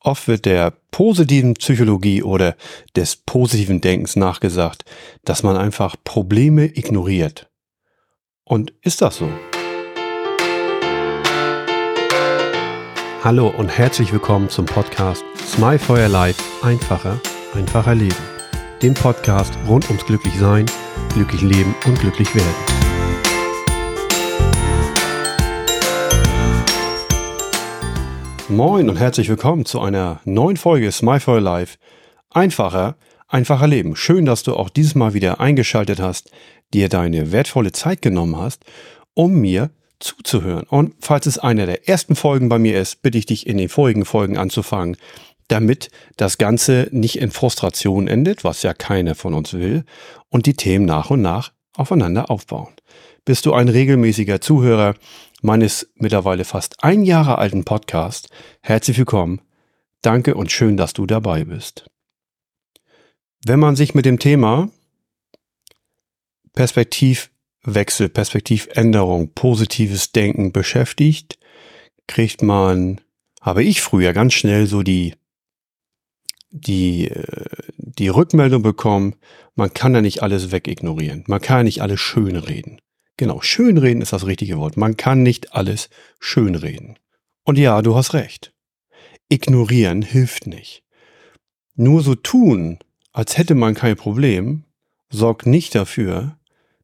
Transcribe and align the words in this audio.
Oft 0.00 0.28
wird 0.28 0.44
der 0.44 0.72
positiven 0.92 1.54
Psychologie 1.54 2.22
oder 2.22 2.56
des 2.94 3.16
positiven 3.16 3.80
Denkens 3.80 4.14
nachgesagt, 4.14 4.84
dass 5.24 5.42
man 5.42 5.56
einfach 5.56 5.96
Probleme 6.04 6.66
ignoriert. 6.66 7.50
Und 8.44 8.72
ist 8.82 9.02
das 9.02 9.16
so? 9.16 9.28
Hallo 13.24 13.48
und 13.48 13.68
herzlich 13.68 14.12
willkommen 14.12 14.48
zum 14.48 14.66
Podcast 14.66 15.24
Smile 15.44 15.80
for 15.80 15.98
Your 15.98 16.08
Life 16.08 16.40
einfacher, 16.62 17.20
einfacher 17.54 17.96
Leben. 17.96 18.14
Dem 18.80 18.94
Podcast 18.94 19.52
rund 19.66 19.88
ums 19.88 20.06
Glücklichsein, 20.06 20.66
glücklich 21.12 21.42
leben 21.42 21.74
und 21.86 21.98
glücklich 21.98 22.32
werden. 22.36 22.87
Moin 28.50 28.88
und 28.88 28.96
herzlich 28.96 29.28
willkommen 29.28 29.66
zu 29.66 29.78
einer 29.78 30.20
neuen 30.24 30.56
Folge 30.56 30.90
Smile 30.90 31.20
for 31.20 31.38
Life. 31.38 31.76
Einfacher, 32.30 32.96
einfacher 33.26 33.66
Leben. 33.66 33.94
Schön, 33.94 34.24
dass 34.24 34.42
du 34.42 34.56
auch 34.56 34.70
dieses 34.70 34.94
Mal 34.94 35.12
wieder 35.12 35.38
eingeschaltet 35.38 36.00
hast, 36.00 36.30
dir 36.72 36.88
deine 36.88 37.30
wertvolle 37.30 37.72
Zeit 37.72 38.00
genommen 38.00 38.38
hast, 38.38 38.64
um 39.12 39.34
mir 39.34 39.68
zuzuhören. 40.00 40.64
Und 40.66 40.94
falls 41.00 41.26
es 41.26 41.38
eine 41.38 41.66
der 41.66 41.90
ersten 41.90 42.16
Folgen 42.16 42.48
bei 42.48 42.58
mir 42.58 42.80
ist, 42.80 43.02
bitte 43.02 43.18
ich 43.18 43.26
dich 43.26 43.46
in 43.46 43.58
den 43.58 43.68
vorigen 43.68 44.06
Folgen 44.06 44.38
anzufangen, 44.38 44.96
damit 45.48 45.90
das 46.16 46.38
Ganze 46.38 46.88
nicht 46.90 47.18
in 47.18 47.30
Frustration 47.30 48.08
endet, 48.08 48.44
was 48.44 48.62
ja 48.62 48.72
keiner 48.72 49.14
von 49.14 49.34
uns 49.34 49.52
will, 49.52 49.84
und 50.30 50.46
die 50.46 50.54
Themen 50.54 50.86
nach 50.86 51.10
und 51.10 51.20
nach 51.20 51.52
aufeinander 51.76 52.30
aufbauen. 52.30 52.72
Bist 53.26 53.44
du 53.44 53.52
ein 53.52 53.68
regelmäßiger 53.68 54.40
Zuhörer, 54.40 54.94
meines 55.42 55.90
mittlerweile 55.94 56.44
fast 56.44 56.82
ein 56.82 57.02
Jahre 57.04 57.38
alten 57.38 57.64
Podcast. 57.64 58.28
Herzlich 58.62 58.98
willkommen. 58.98 59.40
Danke 60.02 60.34
und 60.34 60.52
schön, 60.52 60.76
dass 60.76 60.92
du 60.92 61.06
dabei 61.06 61.44
bist. 61.44 61.86
Wenn 63.44 63.60
man 63.60 63.76
sich 63.76 63.94
mit 63.94 64.04
dem 64.04 64.18
Thema 64.18 64.70
Perspektivwechsel, 66.54 68.08
Perspektivänderung, 68.08 69.32
positives 69.34 70.12
Denken 70.12 70.52
beschäftigt, 70.52 71.38
kriegt 72.06 72.42
man, 72.42 73.00
habe 73.40 73.62
ich 73.62 73.80
früher 73.80 74.12
ganz 74.12 74.34
schnell 74.34 74.66
so 74.66 74.82
die, 74.82 75.14
die, 76.50 77.08
äh, 77.08 77.44
die 77.76 78.08
Rückmeldung 78.08 78.62
bekommen, 78.62 79.14
man 79.54 79.72
kann 79.72 79.94
ja 79.94 80.00
nicht 80.00 80.22
alles 80.22 80.50
wegignorieren, 80.50 81.24
man 81.26 81.40
kann 81.40 81.58
ja 81.58 81.62
nicht 81.64 81.82
alles 81.82 82.00
schön 82.00 82.36
reden. 82.36 82.80
Genau, 83.18 83.42
schönreden 83.42 84.00
ist 84.00 84.12
das 84.12 84.26
richtige 84.26 84.58
Wort. 84.58 84.76
Man 84.76 84.96
kann 84.96 85.22
nicht 85.22 85.52
alles 85.52 85.90
schönreden. 86.20 86.98
Und 87.44 87.58
ja, 87.58 87.82
du 87.82 87.96
hast 87.96 88.14
recht. 88.14 88.54
Ignorieren 89.28 90.02
hilft 90.02 90.46
nicht. 90.46 90.84
Nur 91.74 92.02
so 92.02 92.14
tun, 92.14 92.78
als 93.12 93.36
hätte 93.36 93.56
man 93.56 93.74
kein 93.74 93.96
Problem, 93.96 94.64
sorgt 95.10 95.46
nicht 95.46 95.74
dafür, 95.74 96.38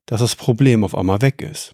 dass 0.06 0.20
das 0.20 0.34
Problem 0.34 0.82
auf 0.82 0.96
einmal 0.96 1.22
weg 1.22 1.40
ist. 1.40 1.72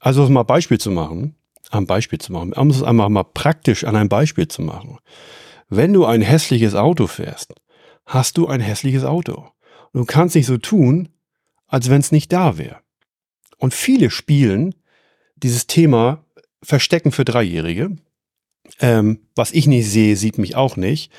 Also 0.00 0.24
um 0.24 0.32
mal 0.32 0.42
Beispiel 0.42 0.80
zu 0.80 0.90
machen, 0.90 1.36
am 1.70 1.86
Beispiel 1.86 2.18
zu 2.18 2.32
machen, 2.32 2.54
um 2.54 2.70
es 2.70 2.82
einmal 2.82 3.10
mal 3.10 3.24
praktisch 3.24 3.84
an 3.84 3.94
einem 3.94 4.08
Beispiel 4.08 4.48
zu 4.48 4.62
machen. 4.62 4.98
Wenn 5.68 5.92
du 5.92 6.06
ein 6.06 6.22
hässliches 6.22 6.74
Auto 6.74 7.06
fährst, 7.06 7.54
hast 8.06 8.38
du 8.38 8.46
ein 8.46 8.60
hässliches 8.60 9.04
Auto. 9.04 9.48
du 9.92 10.06
kannst 10.06 10.34
nicht 10.34 10.46
so 10.46 10.56
tun, 10.56 11.10
als 11.66 11.90
wenn 11.90 12.00
es 12.00 12.10
nicht 12.10 12.32
da 12.32 12.56
wäre. 12.56 12.82
Und 13.62 13.74
viele 13.74 14.10
spielen 14.10 14.74
dieses 15.36 15.68
Thema 15.68 16.24
Verstecken 16.64 17.12
für 17.12 17.24
Dreijährige. 17.24 17.94
Ähm, 18.80 19.20
was 19.36 19.52
ich 19.52 19.68
nicht 19.68 19.88
sehe, 19.88 20.16
sieht 20.16 20.36
mich 20.36 20.56
auch 20.56 20.76
nicht. 20.76 21.12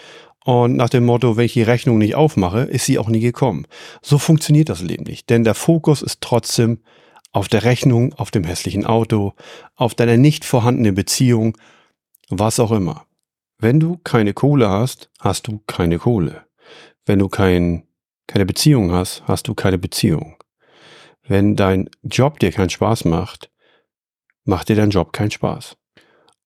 Und 0.44 0.76
nach 0.76 0.90
dem 0.90 1.06
Motto, 1.06 1.38
wenn 1.38 1.46
ich 1.46 1.54
die 1.54 1.64
Rechnung 1.64 2.00
nicht 2.00 2.16
aufmache, 2.16 2.64
ist 2.64 2.86
sie 2.86 3.00
auch 3.00 3.08
nie 3.08 3.22
gekommen. 3.22 3.66
So 4.02 4.18
funktioniert 4.18 4.68
das 4.68 4.82
Leben 4.82 5.06
nicht. 5.06 5.30
Denn 5.30 5.46
der 5.46 5.54
Fokus 5.54 6.02
ist 6.02 6.20
trotzdem 6.20 6.80
auf 7.32 7.48
der 7.48 7.64
Rechnung, 7.64 8.12
auf 8.16 8.30
dem 8.30 8.44
hässlichen 8.44 8.86
Auto, 8.86 9.36
auf 9.76 9.96
deiner 9.96 10.18
nicht 10.18 10.44
vorhandenen 10.44 10.96
Beziehung, 10.96 11.58
was 12.28 12.60
auch 12.60 12.74
immer. 12.74 13.06
Wenn 13.58 13.80
du 13.80 14.02
keine 14.04 14.34
Kohle 14.34 14.68
hast, 14.68 15.10
hast 15.22 15.48
du 15.48 15.62
keine 15.66 15.98
Kohle. 15.98 16.44
Wenn 17.06 17.20
du 17.20 17.30
kein, 17.30 17.84
keine 18.28 18.46
Beziehung 18.46 18.92
hast, 18.92 19.24
hast 19.28 19.48
du 19.48 19.54
keine 19.54 19.78
Beziehung. 19.78 20.36
Wenn 21.28 21.56
dein 21.56 21.90
Job 22.04 22.40
dir 22.40 22.52
keinen 22.52 22.70
Spaß 22.70 23.06
macht, 23.06 23.50
macht 24.44 24.70
dir 24.70 24.76
dein 24.76 24.90
Job 24.90 25.14
keinen 25.14 25.32
Spaß. 25.32 25.78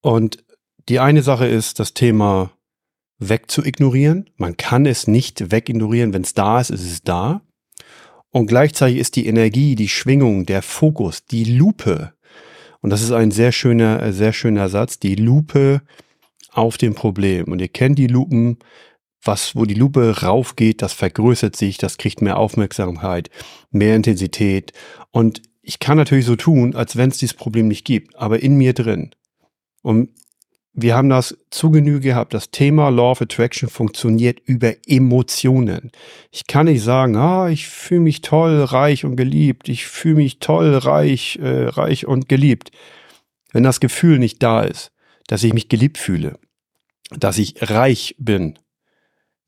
Und 0.00 0.44
die 0.88 1.00
eine 1.00 1.22
Sache 1.22 1.46
ist 1.46 1.80
das 1.80 1.94
Thema 1.94 2.52
weg 3.18 3.50
zu 3.50 3.64
ignorieren. 3.64 4.30
Man 4.36 4.56
kann 4.56 4.86
es 4.86 5.06
nicht 5.06 5.50
wegignorieren. 5.50 6.12
Wenn 6.12 6.22
es 6.22 6.34
da 6.34 6.60
ist, 6.60 6.70
ist 6.70 6.84
es 6.84 7.02
da. 7.02 7.42
Und 8.30 8.46
gleichzeitig 8.46 8.98
ist 8.98 9.16
die 9.16 9.26
Energie, 9.26 9.74
die 9.74 9.88
Schwingung, 9.88 10.46
der 10.46 10.62
Fokus, 10.62 11.24
die 11.24 11.44
Lupe, 11.44 12.12
und 12.80 12.90
das 12.90 13.02
ist 13.02 13.12
ein 13.12 13.30
sehr 13.30 13.52
schöner, 13.52 14.12
sehr 14.12 14.32
schöner 14.32 14.68
Satz, 14.68 14.98
die 14.98 15.16
Lupe 15.16 15.82
auf 16.52 16.78
dem 16.78 16.94
Problem. 16.94 17.46
Und 17.50 17.60
ihr 17.60 17.68
kennt 17.68 17.98
die 17.98 18.06
Lupen, 18.06 18.58
was, 19.22 19.56
wo 19.56 19.64
die 19.64 19.74
Lupe 19.74 20.22
raufgeht, 20.22 20.82
das 20.82 20.92
vergrößert 20.92 21.56
sich, 21.56 21.78
das 21.78 21.98
kriegt 21.98 22.22
mehr 22.22 22.38
Aufmerksamkeit, 22.38 23.30
mehr 23.70 23.96
Intensität. 23.96 24.72
Und 25.10 25.42
ich 25.62 25.78
kann 25.78 25.96
natürlich 25.96 26.24
so 26.24 26.36
tun, 26.36 26.74
als 26.74 26.96
wenn 26.96 27.10
es 27.10 27.18
dieses 27.18 27.34
Problem 27.34 27.68
nicht 27.68 27.84
gibt, 27.84 28.16
aber 28.16 28.42
in 28.42 28.56
mir 28.56 28.72
drin. 28.72 29.10
Und 29.82 30.10
wir 30.80 30.94
haben 30.94 31.08
das 31.08 31.36
zu 31.50 31.70
Genüge 31.70 32.00
gehabt. 32.00 32.34
Das 32.34 32.50
Thema 32.50 32.88
Law 32.88 33.10
of 33.10 33.20
Attraction 33.20 33.68
funktioniert 33.68 34.38
über 34.44 34.74
Emotionen. 34.86 35.90
Ich 36.30 36.46
kann 36.46 36.66
nicht 36.66 36.82
sagen, 36.82 37.16
ah, 37.16 37.48
ich 37.48 37.66
fühle 37.66 38.02
mich 38.02 38.20
toll, 38.20 38.62
reich 38.62 39.04
und 39.04 39.16
geliebt. 39.16 39.68
Ich 39.68 39.86
fühle 39.86 40.16
mich 40.16 40.38
toll, 40.38 40.76
reich, 40.76 41.38
äh, 41.42 41.66
reich 41.66 42.06
und 42.06 42.28
geliebt. 42.28 42.70
Wenn 43.50 43.64
das 43.64 43.80
Gefühl 43.80 44.18
nicht 44.18 44.42
da 44.42 44.62
ist, 44.62 44.92
dass 45.26 45.42
ich 45.42 45.52
mich 45.52 45.68
geliebt 45.68 45.98
fühle, 45.98 46.38
dass 47.10 47.38
ich 47.38 47.56
reich 47.70 48.14
bin, 48.18 48.58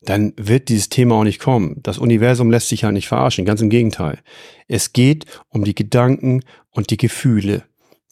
dann 0.01 0.33
wird 0.35 0.69
dieses 0.69 0.89
Thema 0.89 1.15
auch 1.15 1.23
nicht 1.23 1.39
kommen. 1.39 1.79
Das 1.83 1.97
Universum 1.97 2.49
lässt 2.49 2.69
sich 2.69 2.81
ja 2.81 2.91
nicht 2.91 3.07
verarschen, 3.07 3.45
ganz 3.45 3.61
im 3.61 3.69
Gegenteil. 3.69 4.19
Es 4.67 4.93
geht 4.93 5.25
um 5.49 5.63
die 5.63 5.75
Gedanken 5.75 6.43
und 6.71 6.89
die 6.89 6.97
Gefühle, 6.97 7.63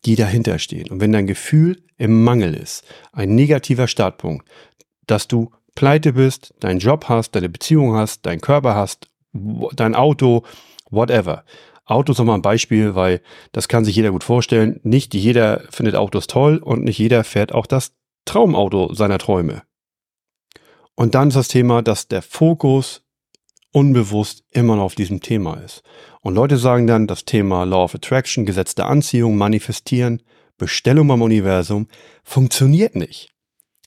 die 0.05 0.15
dahinter 0.15 0.59
stehen. 0.59 0.89
Und 0.89 1.01
wenn 1.01 1.11
dein 1.11 1.27
Gefühl 1.27 1.81
im 1.97 2.23
Mangel 2.23 2.53
ist, 2.53 2.83
ein 3.11 3.35
negativer 3.35 3.87
Startpunkt, 3.87 4.47
dass 5.07 5.27
du 5.27 5.51
pleite 5.75 6.13
bist, 6.13 6.53
deinen 6.59 6.79
Job 6.79 7.05
hast, 7.09 7.31
deine 7.35 7.49
Beziehung 7.49 7.95
hast, 7.95 8.25
deinen 8.25 8.41
Körper 8.41 8.75
hast, 8.75 9.07
dein 9.33 9.95
Auto, 9.95 10.43
whatever. 10.89 11.43
Autos 11.85 12.15
ist 12.15 12.19
nochmal 12.19 12.37
ein 12.37 12.43
Beispiel, 12.43 12.93
weil 12.93 13.21
das 13.51 13.67
kann 13.67 13.83
sich 13.83 13.95
jeder 13.95 14.11
gut 14.11 14.23
vorstellen. 14.23 14.79
Nicht 14.83 15.15
jeder 15.15 15.63
findet 15.71 15.95
Autos 15.95 16.27
toll 16.27 16.57
und 16.57 16.83
nicht 16.83 16.99
jeder 16.99 17.23
fährt 17.23 17.51
auch 17.51 17.65
das 17.65 17.93
Traumauto 18.25 18.93
seiner 18.93 19.17
Träume. 19.17 19.63
Und 20.99 21.15
dann 21.15 21.29
ist 21.29 21.35
das 21.35 21.47
Thema, 21.47 21.81
dass 21.81 22.09
der 22.09 22.21
Fokus 22.21 23.03
unbewusst 23.71 24.43
immer 24.51 24.75
noch 24.75 24.83
auf 24.83 24.95
diesem 24.95 25.21
Thema 25.21 25.53
ist. 25.53 25.81
Und 26.19 26.35
Leute 26.35 26.57
sagen 26.57 26.87
dann, 26.87 27.07
das 27.07 27.23
Thema 27.23 27.63
Law 27.63 27.85
of 27.85 27.95
Attraction, 27.95 28.45
Gesetz 28.45 28.75
der 28.75 28.87
Anziehung, 28.87 29.37
Manifestieren, 29.37 30.21
Bestellung 30.57 31.07
beim 31.07 31.21
Universum 31.21 31.87
funktioniert 32.25 32.97
nicht. 32.97 33.29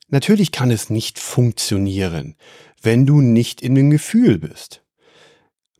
Natürlich 0.08 0.52
kann 0.52 0.70
es 0.70 0.88
nicht 0.88 1.18
funktionieren, 1.18 2.34
wenn 2.80 3.04
du 3.04 3.20
nicht 3.20 3.60
in 3.60 3.74
dem 3.74 3.90
Gefühl 3.90 4.38
bist. 4.38 4.82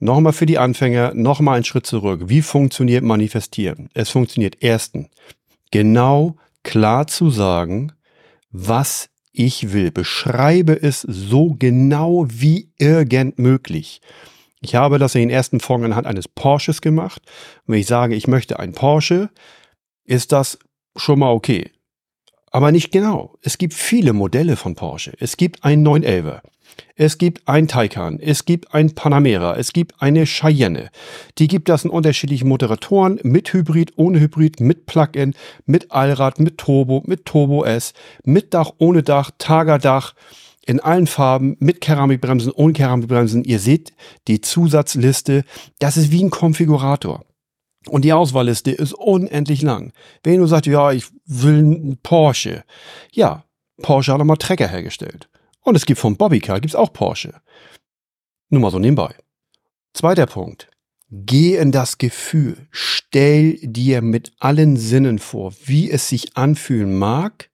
Nochmal 0.00 0.34
für 0.34 0.44
die 0.44 0.59
Anfänger, 0.59 1.15
nochmal 1.15 1.54
einen 1.54 1.65
Schritt 1.65 1.87
zurück. 1.87 2.25
Wie 2.26 2.42
funktioniert 2.42 3.04
Manifestieren? 3.04 3.88
Es 3.94 4.10
funktioniert 4.10 4.59
erstens, 4.60 5.09
genau 5.71 6.37
klar 6.62 7.06
zu 7.06 7.31
sagen, 7.31 7.92
was 8.50 9.09
ich 9.32 9.72
will. 9.72 9.91
Beschreibe 9.91 10.81
es 10.81 11.00
so 11.00 11.54
genau 11.59 12.27
wie 12.28 12.72
irgend 12.78 13.39
möglich. 13.39 14.01
Ich 14.60 14.74
habe 14.74 14.98
das 14.98 15.15
in 15.15 15.22
den 15.22 15.30
ersten 15.30 15.59
Folgen 15.59 15.86
anhand 15.86 16.07
eines 16.07 16.28
Porsches 16.28 16.80
gemacht. 16.80 17.22
wenn 17.66 17.78
ich 17.78 17.86
sage, 17.86 18.15
ich 18.15 18.28
möchte 18.28 18.60
ein 18.60 18.72
Porsche, 18.72 19.30
ist 20.04 20.33
das 20.33 20.59
schon 20.97 21.18
mal 21.18 21.33
okay. 21.33 21.72
Aber 22.53 22.71
nicht 22.71 22.93
genau. 22.93 23.39
Es 23.41 23.59
gibt 23.59 23.75
viele 23.75 24.13
Modelle 24.13 24.57
von 24.57 24.75
Porsche. 24.75 25.15
Es 25.19 25.37
gibt 25.39 25.65
einen 25.65 25.87
911er. 25.87 26.43
Es 26.97 27.19
gibt 27.19 27.49
ein 27.49 27.69
Taycan, 27.69 28.19
es 28.21 28.45
gibt 28.45 28.75
ein 28.75 28.95
Panamera, 28.95 29.57
es 29.57 29.72
gibt 29.72 30.01
eine 30.01 30.25
Cheyenne. 30.25 30.91
Die 31.39 31.49
gibt 31.49 31.69
das 31.69 31.84
in 31.84 31.91
unterschiedlichen 31.91 32.49
Moderatoren, 32.49 33.19
mit 33.22 33.53
Hybrid, 33.53 33.93
ohne 33.97 34.21
Hybrid, 34.21 34.60
mit 34.60 34.87
Plug-in, 34.87 35.34
mit 35.66 35.91
Allrad, 35.91 36.39
mit 36.39 36.59
Turbo, 36.59 37.03
mit 37.07 37.27
Turbo 37.27 37.65
S, 37.65 37.93
mit 38.25 38.55
Dach, 38.55 38.72
ohne 38.78 39.03
Dach, 39.03 39.31
Tagerdach, 39.37 40.15
in 40.65 40.81
allen 40.81 41.07
Farben, 41.07 41.57
mit 41.59 41.81
Keramikbremsen, 41.81 42.53
ohne 42.53 42.72
Keramikbremsen. 42.72 43.45
Ihr 43.45 43.59
seht 43.59 43.93
die 44.28 44.41
Zusatzliste, 44.41 45.45
das 45.78 45.97
ist 45.97 46.10
wie 46.10 46.22
ein 46.22 46.31
Konfigurator. 46.31 47.25
Und 47.89 48.05
die 48.05 48.13
Auswahlliste 48.13 48.71
ist 48.71 48.95
unendlich 48.95 49.63
lang. 49.63 49.93
Wenn 50.23 50.41
du 50.41 50.47
sagst, 50.47 50.67
ja, 50.67 50.93
ich 50.93 51.07
will 51.27 51.59
einen 51.59 51.99
Porsche. 52.03 52.65
Ja, 53.11 53.45
Porsche 53.83 54.13
hat 54.13 54.21
auch 54.21 54.25
mal 54.25 54.37
Trecker 54.37 54.69
hergestellt. 54.69 55.29
Und 55.63 55.77
es 55.77 55.87
gibt 55.87 56.01
vom 56.01 56.17
Bobbycar, 56.17 56.61
gibt's 56.61 56.77
auch 56.77 56.93
Porsche. 56.93 57.34
Nur 58.49 58.61
mal 58.61 58.71
so 58.71 58.79
nebenbei. 58.79 59.15
Zweiter 59.95 60.27
Punkt. 60.27 60.69
Geh 61.11 61.57
in 61.57 61.73
das 61.73 61.99
Gefühl. 61.99 62.67
Stell 62.71 63.59
dir 63.63 64.01
mit 64.01 64.33
allen 64.39 64.77
Sinnen 64.77 65.19
vor, 65.19 65.53
wie 65.65 65.91
es 65.91 66.09
sich 66.09 66.37
anfühlen 66.37 66.99
mag. 66.99 67.51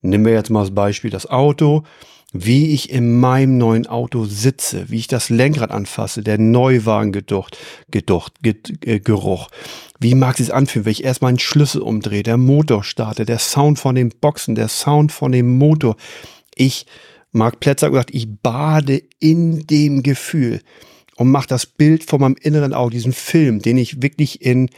Nehmen 0.00 0.24
wir 0.24 0.32
jetzt 0.32 0.50
mal 0.50 0.60
als 0.60 0.74
Beispiel 0.74 1.10
das 1.10 1.26
Auto 1.26 1.84
wie 2.32 2.74
ich 2.74 2.90
in 2.90 3.18
meinem 3.18 3.56
neuen 3.56 3.86
Auto 3.86 4.26
sitze, 4.26 4.90
wie 4.90 4.98
ich 4.98 5.08
das 5.08 5.30
Lenkrad 5.30 5.70
anfasse, 5.70 6.22
der 6.22 6.38
Neuwagengeruch, 6.38 7.48
Geducht, 7.90 8.34
äh, 8.44 9.00
Geruch. 9.00 9.48
Wie 9.98 10.14
mag 10.14 10.38
es 10.38 10.46
sich 10.46 10.54
anfühlen, 10.54 10.84
wenn 10.84 10.92
ich 10.92 11.04
erstmal 11.04 11.30
einen 11.30 11.38
Schlüssel 11.38 11.80
umdrehe, 11.80 12.22
der 12.22 12.36
Motor 12.36 12.84
starte, 12.84 13.24
der 13.24 13.38
Sound 13.38 13.78
von 13.78 13.94
den 13.94 14.10
Boxen, 14.10 14.54
der 14.54 14.68
Sound 14.68 15.10
von 15.10 15.32
dem 15.32 15.56
Motor. 15.56 15.96
Ich, 16.54 16.86
Marc 17.32 17.60
Plätzer 17.60 17.86
hat 17.86 17.92
gesagt, 17.92 18.14
ich 18.14 18.28
bade 18.42 19.02
in 19.18 19.66
dem 19.66 20.02
Gefühl 20.02 20.60
und 21.16 21.30
mache 21.30 21.48
das 21.48 21.64
Bild 21.64 22.04
von 22.04 22.20
meinem 22.20 22.36
inneren 22.40 22.74
Auge, 22.74 22.92
diesen 22.92 23.12
Film, 23.12 23.60
den 23.60 23.78
ich 23.78 24.02
wirklich 24.02 24.42
in, 24.42 24.68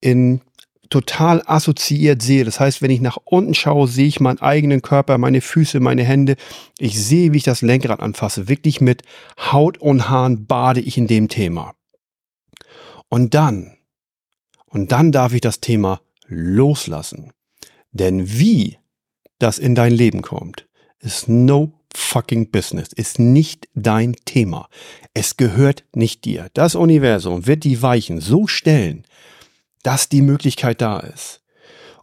in 0.00 0.40
total 0.90 1.42
assoziiert 1.46 2.22
sehe. 2.22 2.44
Das 2.44 2.60
heißt, 2.60 2.82
wenn 2.82 2.90
ich 2.90 3.00
nach 3.00 3.18
unten 3.24 3.54
schaue, 3.54 3.88
sehe 3.88 4.06
ich 4.06 4.20
meinen 4.20 4.40
eigenen 4.40 4.82
Körper, 4.82 5.18
meine 5.18 5.40
Füße, 5.40 5.80
meine 5.80 6.04
Hände. 6.04 6.36
Ich 6.78 7.02
sehe, 7.02 7.32
wie 7.32 7.38
ich 7.38 7.42
das 7.42 7.62
Lenkrad 7.62 8.00
anfasse. 8.00 8.48
Wirklich 8.48 8.80
mit 8.80 9.02
Haut 9.38 9.78
und 9.78 10.08
Haaren 10.08 10.46
bade 10.46 10.80
ich 10.80 10.98
in 10.98 11.06
dem 11.06 11.28
Thema. 11.28 11.74
Und 13.08 13.34
dann, 13.34 13.76
und 14.66 14.92
dann 14.92 15.12
darf 15.12 15.32
ich 15.32 15.40
das 15.40 15.60
Thema 15.60 16.00
loslassen. 16.26 17.32
Denn 17.92 18.38
wie 18.38 18.78
das 19.38 19.58
in 19.58 19.74
dein 19.74 19.92
Leben 19.92 20.22
kommt, 20.22 20.66
ist 20.98 21.28
no 21.28 21.72
fucking 21.94 22.50
business, 22.50 22.92
ist 22.92 23.18
nicht 23.18 23.68
dein 23.74 24.16
Thema. 24.24 24.68
Es 25.12 25.36
gehört 25.36 25.84
nicht 25.94 26.24
dir. 26.24 26.48
Das 26.54 26.74
Universum 26.74 27.46
wird 27.46 27.64
die 27.64 27.82
Weichen 27.82 28.20
so 28.20 28.46
stellen, 28.46 29.04
dass 29.84 30.08
die 30.08 30.22
Möglichkeit 30.22 30.80
da 30.80 30.98
ist. 30.98 31.42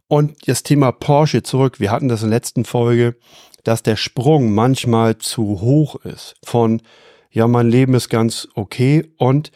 Und 0.07 0.47
das 0.47 0.63
Thema 0.63 0.91
Porsche 0.91 1.43
zurück. 1.43 1.79
Wir 1.79 1.91
hatten 1.91 2.07
das 2.07 2.23
in 2.23 2.29
der 2.29 2.37
letzten 2.37 2.63
Folge, 2.63 3.15
dass 3.63 3.83
der 3.83 3.97
Sprung 3.97 4.53
manchmal 4.53 5.17
zu 5.17 5.61
hoch 5.61 5.95
ist 6.03 6.35
von, 6.43 6.81
ja, 7.29 7.47
mein 7.47 7.69
Leben 7.69 7.93
ist 7.93 8.09
ganz 8.09 8.47
okay 8.55 9.11
und 9.17 9.51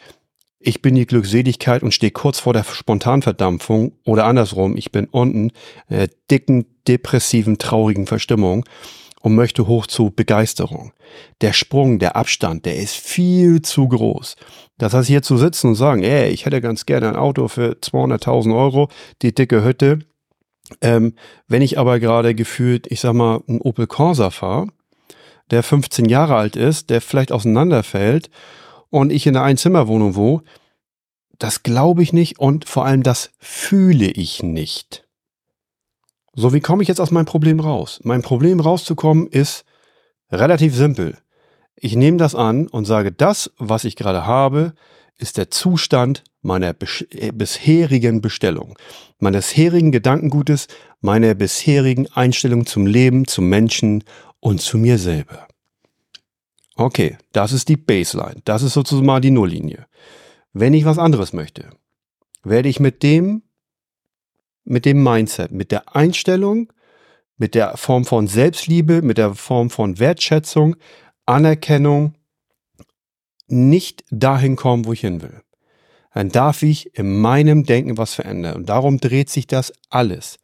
ich 0.58 0.82
bin 0.82 0.94
die 0.94 1.06
Glückseligkeit 1.06 1.82
und 1.82 1.92
stehe 1.92 2.10
kurz 2.10 2.40
vor 2.40 2.52
der 2.52 2.64
Spontanverdampfung 2.64 3.92
oder 4.04 4.24
andersrum, 4.24 4.76
ich 4.76 4.90
bin 4.90 5.06
unten, 5.06 5.52
äh, 5.88 6.08
dicken, 6.30 6.66
depressiven, 6.88 7.58
traurigen 7.58 8.06
Verstimmung 8.06 8.64
und 9.26 9.34
möchte 9.34 9.66
hoch 9.66 9.88
zu 9.88 10.12
Begeisterung. 10.12 10.92
Der 11.40 11.52
Sprung, 11.52 11.98
der 11.98 12.14
Abstand, 12.14 12.64
der 12.64 12.76
ist 12.76 12.94
viel 12.94 13.60
zu 13.60 13.88
groß. 13.88 14.36
Das 14.78 14.94
heißt, 14.94 15.08
hier 15.08 15.20
zu 15.20 15.36
sitzen 15.36 15.70
und 15.70 15.74
sagen, 15.74 16.04
ey, 16.04 16.30
ich 16.30 16.46
hätte 16.46 16.60
ganz 16.60 16.86
gerne 16.86 17.08
ein 17.08 17.16
Auto 17.16 17.48
für 17.48 17.72
200.000 17.72 18.56
Euro, 18.56 18.88
die 19.22 19.34
dicke 19.34 19.64
Hütte. 19.64 19.98
Ähm, 20.80 21.14
wenn 21.48 21.60
ich 21.60 21.76
aber 21.76 21.98
gerade 21.98 22.36
gefühlt, 22.36 22.86
ich 22.86 23.00
sag 23.00 23.14
mal, 23.14 23.42
einen 23.48 23.60
Opel 23.60 23.88
Corsa 23.88 24.30
fahre, 24.30 24.68
der 25.50 25.64
15 25.64 26.04
Jahre 26.04 26.36
alt 26.36 26.54
ist, 26.54 26.90
der 26.90 27.00
vielleicht 27.00 27.32
auseinanderfällt 27.32 28.30
und 28.90 29.10
ich 29.10 29.26
in 29.26 29.34
einer 29.34 29.44
Einzimmerwohnung 29.44 30.14
wohne, 30.14 30.44
das 31.40 31.64
glaube 31.64 32.04
ich 32.04 32.12
nicht 32.12 32.38
und 32.38 32.68
vor 32.68 32.84
allem 32.84 33.02
das 33.02 33.32
fühle 33.40 34.06
ich 34.06 34.44
nicht. 34.44 35.05
So, 36.38 36.52
wie 36.52 36.60
komme 36.60 36.82
ich 36.82 36.88
jetzt 36.88 37.00
aus 37.00 37.10
meinem 37.10 37.24
Problem 37.24 37.60
raus? 37.60 37.98
Mein 38.04 38.20
Problem 38.20 38.60
rauszukommen 38.60 39.26
ist 39.26 39.64
relativ 40.30 40.76
simpel. 40.76 41.16
Ich 41.76 41.96
nehme 41.96 42.18
das 42.18 42.34
an 42.34 42.68
und 42.68 42.84
sage, 42.84 43.10
das, 43.10 43.50
was 43.56 43.84
ich 43.84 43.96
gerade 43.96 44.26
habe, 44.26 44.74
ist 45.16 45.38
der 45.38 45.50
Zustand 45.50 46.24
meiner 46.42 46.74
äh, 47.10 47.32
bisherigen 47.32 48.20
Bestellung, 48.20 48.76
meines 49.18 49.48
bisherigen 49.48 49.92
Gedankengutes, 49.92 50.68
meiner 51.00 51.34
bisherigen 51.34 52.06
Einstellung 52.12 52.66
zum 52.66 52.86
Leben, 52.86 53.26
zum 53.26 53.48
Menschen 53.48 54.04
und 54.38 54.60
zu 54.60 54.76
mir 54.76 54.98
selber. 54.98 55.48
Okay, 56.74 57.16
das 57.32 57.52
ist 57.52 57.70
die 57.70 57.78
Baseline. 57.78 58.42
Das 58.44 58.62
ist 58.62 58.74
sozusagen 58.74 59.06
mal 59.06 59.22
die 59.22 59.30
Nulllinie. 59.30 59.86
Wenn 60.52 60.74
ich 60.74 60.84
was 60.84 60.98
anderes 60.98 61.32
möchte, 61.32 61.70
werde 62.44 62.68
ich 62.68 62.78
mit 62.78 63.02
dem 63.02 63.42
mit 64.66 64.84
dem 64.84 65.02
Mindset, 65.02 65.52
mit 65.52 65.72
der 65.72 65.96
Einstellung, 65.96 66.72
mit 67.38 67.54
der 67.54 67.76
Form 67.76 68.04
von 68.04 68.26
Selbstliebe, 68.26 69.02
mit 69.02 69.18
der 69.18 69.34
Form 69.34 69.70
von 69.70 69.98
Wertschätzung, 69.98 70.76
Anerkennung 71.24 72.14
nicht 73.48 74.04
dahin 74.10 74.56
kommen, 74.56 74.84
wo 74.84 74.92
ich 74.92 75.00
hin 75.00 75.22
will. 75.22 75.42
Dann 76.12 76.30
darf 76.30 76.62
ich 76.62 76.96
in 76.96 77.20
meinem 77.20 77.64
Denken 77.64 77.98
was 77.98 78.14
verändern. 78.14 78.56
Und 78.56 78.68
darum 78.68 78.98
dreht 78.98 79.28
sich 79.28 79.46
das 79.46 79.72
alles. 79.90 80.38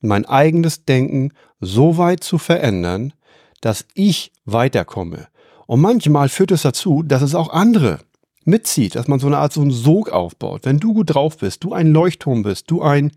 Mein 0.00 0.24
eigenes 0.24 0.86
Denken 0.86 1.32
so 1.60 1.98
weit 1.98 2.24
zu 2.24 2.38
verändern, 2.38 3.12
dass 3.60 3.84
ich 3.94 4.32
weiterkomme. 4.46 5.28
Und 5.66 5.80
manchmal 5.80 6.30
führt 6.30 6.52
es 6.52 6.62
dazu, 6.62 7.02
dass 7.02 7.20
es 7.20 7.34
auch 7.34 7.50
andere 7.50 8.00
mitzieht, 8.44 8.94
dass 8.94 9.08
man 9.08 9.20
so 9.20 9.26
eine 9.26 9.38
Art 9.38 9.52
so 9.52 9.60
einen 9.60 9.70
Sog 9.70 10.08
aufbaut. 10.08 10.64
Wenn 10.64 10.80
du 10.80 10.94
gut 10.94 11.14
drauf 11.14 11.36
bist, 11.36 11.62
du 11.64 11.74
ein 11.74 11.92
Leuchtturm 11.92 12.42
bist, 12.42 12.70
du 12.70 12.80
ein 12.82 13.12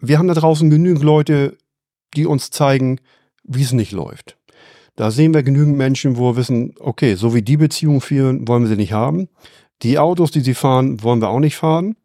wir 0.00 0.18
haben 0.18 0.28
da 0.28 0.34
draußen 0.34 0.70
genügend 0.70 1.02
Leute, 1.02 1.56
die 2.14 2.26
uns 2.26 2.50
zeigen, 2.50 2.98
wie 3.44 3.62
es 3.62 3.72
nicht 3.72 3.92
läuft. 3.92 4.36
Da 4.96 5.10
sehen 5.10 5.32
wir 5.32 5.42
genügend 5.42 5.76
Menschen, 5.76 6.16
wo 6.16 6.32
wir 6.32 6.36
wissen, 6.36 6.74
okay, 6.78 7.14
so 7.14 7.34
wie 7.34 7.42
die 7.42 7.56
Beziehung 7.56 8.00
führen, 8.00 8.46
wollen 8.48 8.64
wir 8.64 8.68
sie 8.68 8.76
nicht 8.76 8.92
haben. 8.92 9.28
Die 9.82 9.98
Autos, 9.98 10.30
die 10.30 10.40
sie 10.40 10.54
fahren, 10.54 11.02
wollen 11.02 11.22
wir 11.22 11.28
auch 11.28 11.40
nicht 11.40 11.56
fahren. 11.56 11.96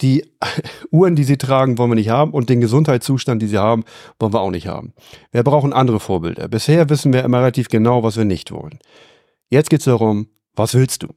Die 0.00 0.24
Uhren, 0.92 1.16
die 1.16 1.24
sie 1.24 1.36
tragen, 1.36 1.78
wollen 1.78 1.90
wir 1.90 1.96
nicht 1.96 2.10
haben. 2.10 2.32
Und 2.32 2.48
den 2.48 2.60
Gesundheitszustand, 2.60 3.42
die 3.42 3.48
sie 3.48 3.58
haben, 3.58 3.84
wollen 4.20 4.32
wir 4.32 4.40
auch 4.40 4.50
nicht 4.50 4.68
haben. 4.68 4.92
Wir 5.32 5.42
brauchen 5.42 5.72
andere 5.72 6.00
Vorbilder. 6.00 6.48
Bisher 6.48 6.88
wissen 6.90 7.12
wir 7.12 7.24
immer 7.24 7.38
relativ 7.38 7.68
genau, 7.68 8.02
was 8.02 8.16
wir 8.16 8.24
nicht 8.24 8.52
wollen. 8.52 8.78
Jetzt 9.48 9.70
geht 9.70 9.80
es 9.80 9.86
darum, 9.86 10.28
was 10.54 10.74
willst 10.74 11.02
du? 11.02 11.08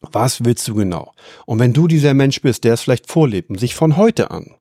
Was 0.00 0.44
willst 0.44 0.66
du 0.66 0.74
genau? 0.74 1.12
Und 1.46 1.58
wenn 1.58 1.72
du 1.72 1.86
dieser 1.86 2.14
Mensch 2.14 2.40
bist, 2.40 2.64
der 2.64 2.74
es 2.74 2.80
vielleicht 2.80 3.10
vorlebt 3.10 3.50
und 3.50 3.60
sich 3.60 3.74
von 3.74 3.96
heute 3.96 4.30
an 4.30 4.54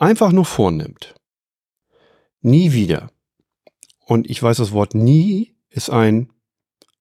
einfach 0.00 0.32
nur 0.32 0.44
vornimmt, 0.44 1.14
nie 2.40 2.72
wieder, 2.72 3.10
und 4.06 4.28
ich 4.28 4.42
weiß, 4.42 4.56
das 4.56 4.72
Wort 4.72 4.94
nie 4.94 5.54
ist 5.68 5.90
ein, 5.90 6.32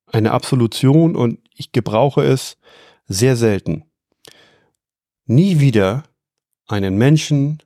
eine 0.06 0.32
Absolution 0.32 1.16
und 1.16 1.40
ich 1.56 1.72
gebrauche 1.72 2.24
es 2.24 2.58
sehr 3.08 3.36
selten, 3.36 3.86
nie 5.26 5.60
wieder 5.60 6.04
einen 6.68 6.98
Menschen 6.98 7.64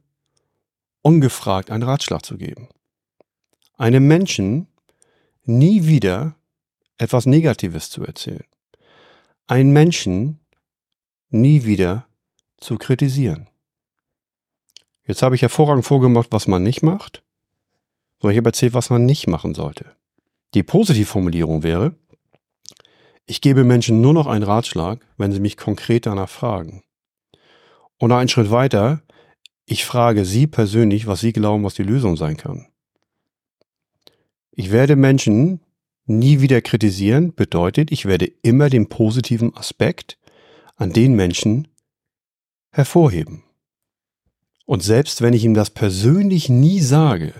ungefragt 1.01 1.69
einen 1.69 1.83
Ratschlag 1.83 2.25
zu 2.25 2.37
geben. 2.37 2.69
Einem 3.77 4.07
Menschen 4.07 4.67
nie 5.43 5.85
wieder 5.85 6.35
etwas 6.97 7.25
Negatives 7.25 7.89
zu 7.89 8.05
erzählen. 8.05 8.45
Einen 9.47 9.73
Menschen 9.73 10.39
nie 11.29 11.65
wieder 11.65 12.07
zu 12.57 12.77
kritisieren. 12.77 13.49
Jetzt 15.05 15.21
habe 15.21 15.35
ich 15.35 15.41
hervorragend 15.41 15.85
vorgemacht, 15.85 16.27
was 16.31 16.47
man 16.47 16.63
nicht 16.63 16.81
macht. 16.81 17.23
So, 18.21 18.29
ich 18.29 18.37
habe 18.37 18.49
erzählt, 18.49 18.73
was 18.73 18.89
man 18.89 19.05
nicht 19.05 19.27
machen 19.27 19.53
sollte. 19.53 19.95
Die 20.53 20.63
Positivformulierung 20.63 21.63
wäre, 21.63 21.95
ich 23.25 23.41
gebe 23.41 23.63
Menschen 23.63 24.01
nur 24.01 24.13
noch 24.13 24.27
einen 24.27 24.43
Ratschlag, 24.43 25.05
wenn 25.17 25.31
sie 25.31 25.39
mich 25.39 25.57
konkret 25.57 26.05
danach 26.05 26.29
fragen. 26.29 26.83
Und 27.97 28.11
einen 28.11 28.29
Schritt 28.29 28.51
weiter, 28.51 29.01
ich 29.65 29.85
frage 29.85 30.25
Sie 30.25 30.45
persönlich, 30.47 31.07
was 31.07 31.21
Sie 31.21 31.31
glauben, 31.31 31.63
was 31.63 31.73
die 31.73 31.83
Lösung 31.83 32.17
sein 32.17 32.35
kann. 32.35 32.67
Ich 34.51 34.71
werde 34.71 34.95
Menschen 34.95 35.61
nie 36.05 36.41
wieder 36.41 36.61
kritisieren, 36.61 37.33
bedeutet, 37.33 37.91
ich 37.91 38.05
werde 38.05 38.25
immer 38.41 38.69
den 38.69 38.89
positiven 38.89 39.55
Aspekt 39.55 40.17
an 40.75 40.91
den 40.91 41.15
Menschen 41.15 41.69
hervorheben. 42.71 43.42
Und 44.65 44.83
selbst 44.83 45.21
wenn 45.21 45.33
ich 45.33 45.43
ihm 45.43 45.53
das 45.53 45.69
persönlich 45.69 46.49
nie 46.49 46.79
sage, 46.79 47.33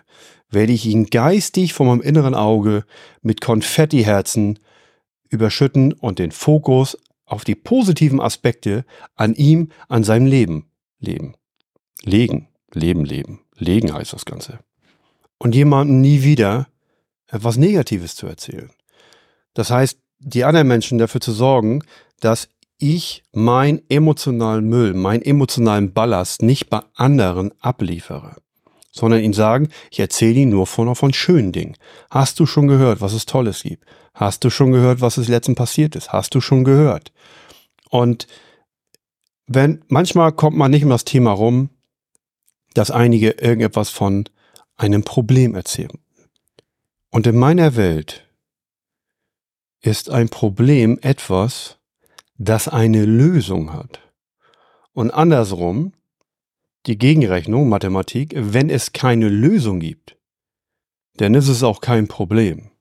werde 0.49 0.73
ich 0.73 0.85
ihn 0.85 1.07
geistig 1.07 1.73
von 1.73 1.87
meinem 1.87 2.01
inneren 2.01 2.35
Auge 2.35 2.85
mit 3.21 3.41
Konfettiherzen 3.41 4.59
überschütten 5.29 5.93
und 5.93 6.19
den 6.19 6.31
Fokus 6.31 6.97
auf 7.25 7.43
die 7.43 7.55
positiven 7.55 8.19
Aspekte 8.19 8.85
an 9.15 9.33
ihm, 9.33 9.69
an 9.87 10.03
seinem 10.03 10.27
Leben 10.27 10.69
leben. 10.99 11.35
Legen, 12.03 12.47
leben, 12.73 13.05
leben. 13.05 13.41
Legen 13.55 13.93
heißt 13.93 14.13
das 14.13 14.25
Ganze. 14.25 14.59
Und 15.37 15.55
jemandem 15.55 16.01
nie 16.01 16.23
wieder 16.23 16.67
etwas 17.27 17.57
Negatives 17.57 18.15
zu 18.15 18.27
erzählen. 18.27 18.69
Das 19.53 19.71
heißt, 19.71 19.99
die 20.19 20.43
anderen 20.43 20.67
Menschen 20.67 20.97
dafür 20.97 21.21
zu 21.21 21.31
sorgen, 21.31 21.83
dass 22.19 22.49
ich 22.77 23.23
mein 23.31 23.81
emotionalen 23.89 24.67
Müll, 24.67 24.93
meinen 24.93 25.21
emotionalen 25.21 25.93
Ballast 25.93 26.41
nicht 26.41 26.69
bei 26.69 26.81
anderen 26.95 27.51
abliefere, 27.61 28.35
sondern 28.91 29.21
ihnen 29.21 29.33
sagen, 29.33 29.69
ich 29.91 29.99
erzähle 29.99 30.41
ihnen 30.41 30.51
nur 30.51 30.67
von, 30.67 30.93
von 30.95 31.13
schönen 31.13 31.51
Dingen. 31.51 31.77
Hast 32.09 32.39
du 32.39 32.45
schon 32.45 32.67
gehört, 32.67 33.01
was 33.01 33.13
es 33.13 33.25
Tolles 33.25 33.63
gibt? 33.63 33.85
Hast 34.13 34.43
du 34.43 34.49
schon 34.49 34.71
gehört, 34.71 35.01
was 35.01 35.17
es 35.17 35.27
letztens 35.27 35.57
passiert 35.57 35.95
ist? 35.95 36.11
Hast 36.11 36.35
du 36.35 36.41
schon 36.41 36.63
gehört? 36.63 37.11
Und 37.89 38.27
wenn, 39.47 39.83
manchmal 39.87 40.31
kommt 40.31 40.57
man 40.57 40.71
nicht 40.71 40.83
um 40.83 40.89
das 40.89 41.05
Thema 41.05 41.31
rum, 41.31 41.69
dass 42.73 42.91
einige 42.91 43.31
irgendetwas 43.31 43.89
von 43.89 44.25
einem 44.75 45.03
Problem 45.03 45.55
erzählen. 45.55 45.99
Und 47.11 47.27
in 47.27 47.37
meiner 47.37 47.75
Welt 47.75 48.27
ist 49.81 50.09
ein 50.09 50.29
Problem 50.29 50.97
etwas, 51.01 51.77
das 52.37 52.67
eine 52.67 53.05
Lösung 53.05 53.73
hat. 53.73 53.99
Und 54.93 55.11
andersrum, 55.11 55.93
die 56.85 56.97
Gegenrechnung, 56.97 57.69
Mathematik, 57.69 58.33
wenn 58.35 58.69
es 58.69 58.93
keine 58.93 59.29
Lösung 59.29 59.79
gibt, 59.79 60.17
dann 61.17 61.33
ist 61.35 61.47
es 61.47 61.63
auch 61.63 61.81
kein 61.81 62.07
Problem. 62.07 62.71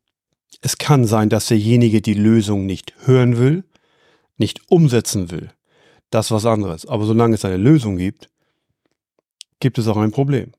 Es 0.61 0.79
kann 0.79 1.07
sein, 1.07 1.29
dass 1.29 1.47
derjenige 1.47 2.03
die 2.03 2.15
Lösung 2.15 2.67
nicht 2.67 2.95
hören 3.05 3.37
will, 3.37 3.65
nicht 4.37 4.71
umsetzen 4.71 5.31
will. 5.31 5.51
Das 6.11 6.27
ist 6.27 6.31
was 6.33 6.47
anderes. 6.47 6.87
Aber 6.87 7.05
solange 7.05 7.35
es 7.35 7.45
eine 7.45 7.57
Lösung 7.57 7.97
gibt, 7.97 8.29
gibt 9.61 9.79
es 9.79 9.87
auch 9.89 9.97
ein 9.97 10.11
Problem. 10.11 10.53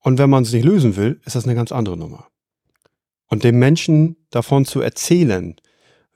Und 0.00 0.18
wenn 0.18 0.30
man 0.30 0.42
es 0.42 0.52
nicht 0.52 0.64
lösen 0.64 0.96
will, 0.96 1.20
ist 1.24 1.36
das 1.36 1.44
eine 1.44 1.54
ganz 1.54 1.72
andere 1.72 1.96
Nummer. 1.96 2.28
Und 3.28 3.42
dem 3.44 3.58
Menschen 3.58 4.16
davon 4.30 4.64
zu 4.64 4.80
erzählen, 4.80 5.56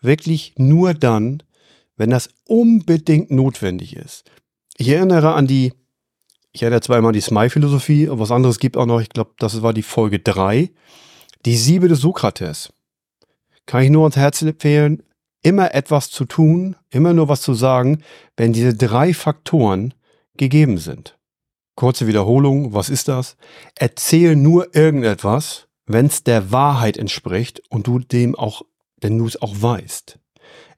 wirklich 0.00 0.54
nur 0.56 0.94
dann, 0.94 1.42
wenn 1.98 2.10
das 2.10 2.30
unbedingt 2.46 3.30
notwendig 3.30 3.94
ist. 3.94 4.24
Ich 4.78 4.88
erinnere 4.88 5.34
an 5.34 5.46
die, 5.46 5.74
ich 6.52 6.62
erinnere 6.62 6.80
zweimal 6.80 7.10
an 7.10 7.14
die 7.14 7.20
Smile-Philosophie, 7.20 8.08
aber 8.08 8.20
was 8.20 8.30
anderes 8.30 8.58
gibt 8.58 8.76
auch 8.76 8.86
noch, 8.86 9.00
ich 9.00 9.10
glaube, 9.10 9.32
das 9.38 9.60
war 9.60 9.74
die 9.74 9.82
Folge 9.82 10.20
3, 10.20 10.70
die 11.44 11.56
Siebe 11.56 11.88
des 11.88 12.00
Sokrates. 12.00 12.72
Kann 13.66 13.82
ich 13.82 13.90
nur 13.90 14.04
ans 14.04 14.16
Herz 14.16 14.40
empfehlen, 14.40 15.02
immer 15.42 15.74
etwas 15.74 16.10
zu 16.10 16.24
tun, 16.24 16.76
immer 16.90 17.12
nur 17.12 17.28
was 17.28 17.42
zu 17.42 17.54
sagen, 17.54 18.02
wenn 18.36 18.52
diese 18.52 18.74
drei 18.74 19.12
Faktoren 19.12 19.92
gegeben 20.36 20.78
sind. 20.78 21.18
Kurze 21.74 22.06
Wiederholung, 22.06 22.72
was 22.72 22.88
ist 22.88 23.08
das? 23.08 23.36
Erzähl 23.76 24.36
nur 24.36 24.74
irgendetwas, 24.74 25.68
wenn 25.86 26.06
es 26.06 26.24
der 26.24 26.50
Wahrheit 26.50 26.96
entspricht 26.96 27.62
und 27.68 27.86
du 27.86 27.98
dem 27.98 28.34
auch, 28.34 28.62
denn 29.02 29.18
du 29.18 29.26
es 29.26 29.40
auch 29.40 29.54
weißt. 29.60 30.17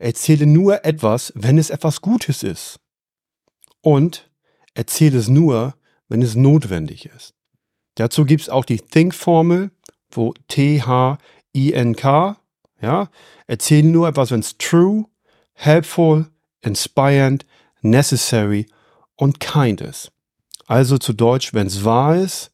Erzähle 0.01 0.47
nur 0.47 0.85
etwas, 0.87 1.31
wenn 1.37 1.59
es 1.59 1.69
etwas 1.69 2.01
Gutes 2.01 2.43
ist. 2.43 2.81
Und 3.83 4.31
erzähle 4.73 5.19
es 5.19 5.29
nur, 5.29 5.75
wenn 6.09 6.23
es 6.23 6.35
notwendig 6.35 7.05
ist. 7.05 7.35
Dazu 7.97 8.25
gibt 8.25 8.41
es 8.41 8.49
auch 8.49 8.65
die 8.65 8.79
Think-Formel, 8.79 9.71
wo 10.11 10.33
T-H-I-N-K, 10.49 12.37
ja, 12.81 13.11
erzähle 13.47 13.89
nur 13.89 14.09
etwas, 14.09 14.31
wenn 14.31 14.41
es 14.41 14.57
true, 14.57 15.05
helpful, 15.53 16.31
inspired, 16.63 17.45
necessary 17.83 18.67
und 19.17 19.39
kind 19.39 19.83
ist. 19.83 20.13
Also 20.67 20.97
zu 20.97 21.13
Deutsch, 21.13 21.53
wenn 21.53 21.67
es 21.67 21.85
wahr 21.85 22.17
ist, 22.17 22.53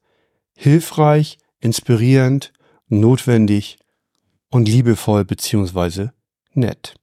hilfreich, 0.56 1.38
inspirierend, 1.60 2.52
notwendig 2.88 3.78
und 4.50 4.66
liebevoll 4.66 5.24
beziehungsweise 5.24 6.12
nett. 6.54 6.96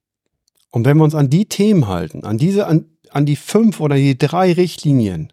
Und 0.74 0.86
wenn 0.86 0.98
wir 0.98 1.04
uns 1.04 1.14
an 1.14 1.30
die 1.30 1.46
Themen 1.46 1.88
halten, 1.88 2.24
an 2.24 2.40
diese, 2.40 2.66
an, 2.66 2.88
an 3.12 3.28
die 3.28 3.36
fünf 3.36 3.80
oder 3.80 3.96
die 3.96 4.18
drei 4.18 4.54
Richtlinien, 4.54 5.32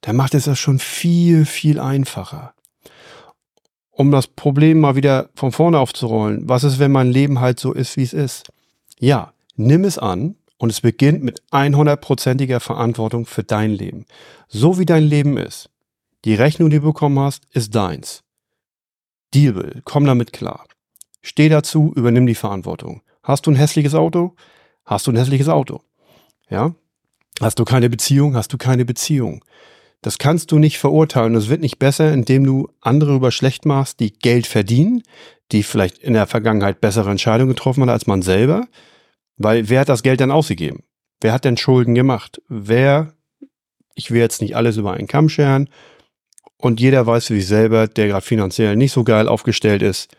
dann 0.00 0.16
macht 0.16 0.34
es 0.34 0.46
das 0.46 0.58
schon 0.58 0.80
viel, 0.80 1.46
viel 1.46 1.78
einfacher. 1.78 2.52
Um 3.92 4.10
das 4.10 4.26
Problem 4.26 4.80
mal 4.80 4.96
wieder 4.96 5.30
von 5.36 5.52
vorne 5.52 5.78
aufzurollen, 5.78 6.48
was 6.48 6.64
ist, 6.64 6.80
wenn 6.80 6.90
mein 6.90 7.12
Leben 7.12 7.38
halt 7.38 7.60
so 7.60 7.72
ist, 7.72 7.96
wie 7.96 8.02
es 8.02 8.12
ist? 8.12 8.50
Ja, 8.98 9.32
nimm 9.54 9.84
es 9.84 9.98
an 9.98 10.34
und 10.58 10.70
es 10.70 10.80
beginnt 10.80 11.22
mit 11.22 11.44
100%iger 11.52 12.58
Verantwortung 12.58 13.26
für 13.26 13.44
dein 13.44 13.70
Leben. 13.70 14.04
So 14.48 14.80
wie 14.80 14.86
dein 14.86 15.04
Leben 15.04 15.36
ist. 15.36 15.70
Die 16.24 16.34
Rechnung, 16.34 16.70
die 16.70 16.80
du 16.80 16.86
bekommen 16.86 17.20
hast, 17.20 17.44
ist 17.52 17.72
deins. 17.76 18.24
Deal, 19.32 19.80
komm 19.84 20.06
damit 20.06 20.32
klar. 20.32 20.66
Steh 21.22 21.48
dazu, 21.48 21.92
übernimm 21.94 22.26
die 22.26 22.34
Verantwortung. 22.34 23.02
Hast 23.30 23.46
du 23.46 23.52
ein 23.52 23.56
hässliches 23.56 23.94
Auto? 23.94 24.34
Hast 24.84 25.06
du 25.06 25.12
ein 25.12 25.16
hässliches 25.16 25.48
Auto? 25.48 25.82
Ja? 26.48 26.74
Hast 27.40 27.60
du 27.60 27.64
keine 27.64 27.88
Beziehung? 27.88 28.34
Hast 28.34 28.52
du 28.52 28.58
keine 28.58 28.84
Beziehung? 28.84 29.44
Das 30.02 30.18
kannst 30.18 30.50
du 30.50 30.58
nicht 30.58 30.78
verurteilen. 30.78 31.36
Es 31.36 31.48
wird 31.48 31.60
nicht 31.60 31.78
besser, 31.78 32.12
indem 32.12 32.42
du 32.42 32.68
andere 32.80 33.14
über 33.14 33.30
schlecht 33.30 33.66
machst, 33.66 34.00
die 34.00 34.12
Geld 34.12 34.48
verdienen, 34.48 35.04
die 35.52 35.62
vielleicht 35.62 35.98
in 35.98 36.14
der 36.14 36.26
Vergangenheit 36.26 36.80
bessere 36.80 37.08
Entscheidungen 37.08 37.50
getroffen 37.50 37.82
haben 37.82 37.88
als 37.90 38.08
man 38.08 38.20
selber. 38.20 38.66
Weil 39.36 39.68
wer 39.68 39.82
hat 39.82 39.88
das 39.88 40.02
Geld 40.02 40.20
dann 40.20 40.32
ausgegeben? 40.32 40.82
Wer 41.20 41.32
hat 41.32 41.44
denn 41.44 41.56
Schulden 41.56 41.94
gemacht? 41.94 42.42
Wer, 42.48 43.14
ich 43.94 44.10
will 44.10 44.20
jetzt 44.20 44.42
nicht 44.42 44.56
alles 44.56 44.76
über 44.76 44.94
einen 44.94 45.06
Kamm 45.06 45.28
scheren, 45.28 45.70
und 46.56 46.80
jeder 46.80 47.06
weiß 47.06 47.28
für 47.28 47.34
sich 47.34 47.46
selber, 47.46 47.86
der 47.86 48.08
gerade 48.08 48.26
finanziell 48.26 48.74
nicht 48.74 48.92
so 48.92 49.04
geil 49.04 49.28
aufgestellt 49.28 49.82
ist, 49.82 50.14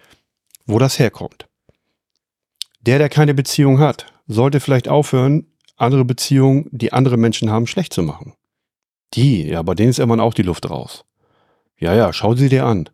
wo 0.66 0.80
das 0.80 0.98
herkommt. 0.98 1.51
Der, 2.82 2.98
der 2.98 3.10
keine 3.10 3.34
Beziehung 3.34 3.80
hat, 3.80 4.08
sollte 4.28 4.60
vielleicht 4.60 4.88
aufhören, 4.88 5.48
andere 5.78 6.06
Beziehungen, 6.06 6.68
die 6.72 6.94
andere 6.94 7.18
Menschen 7.18 7.50
haben, 7.50 7.68
schlecht 7.68 7.94
zu 7.94 8.04
machen. 8.04 8.34
Die, 9.14 9.48
ja, 9.48 9.62
bei 9.62 9.76
denen 9.76 9.90
ist 9.90 10.00
irgendwann 10.00 10.20
auch 10.20 10.34
die 10.34 10.44
Luft 10.44 10.70
raus. 10.70 11.06
Ja, 11.78 11.94
ja, 11.94 12.14
schau 12.14 12.36
sie 12.36 12.50
dir 12.50 12.66
an. 12.66 12.90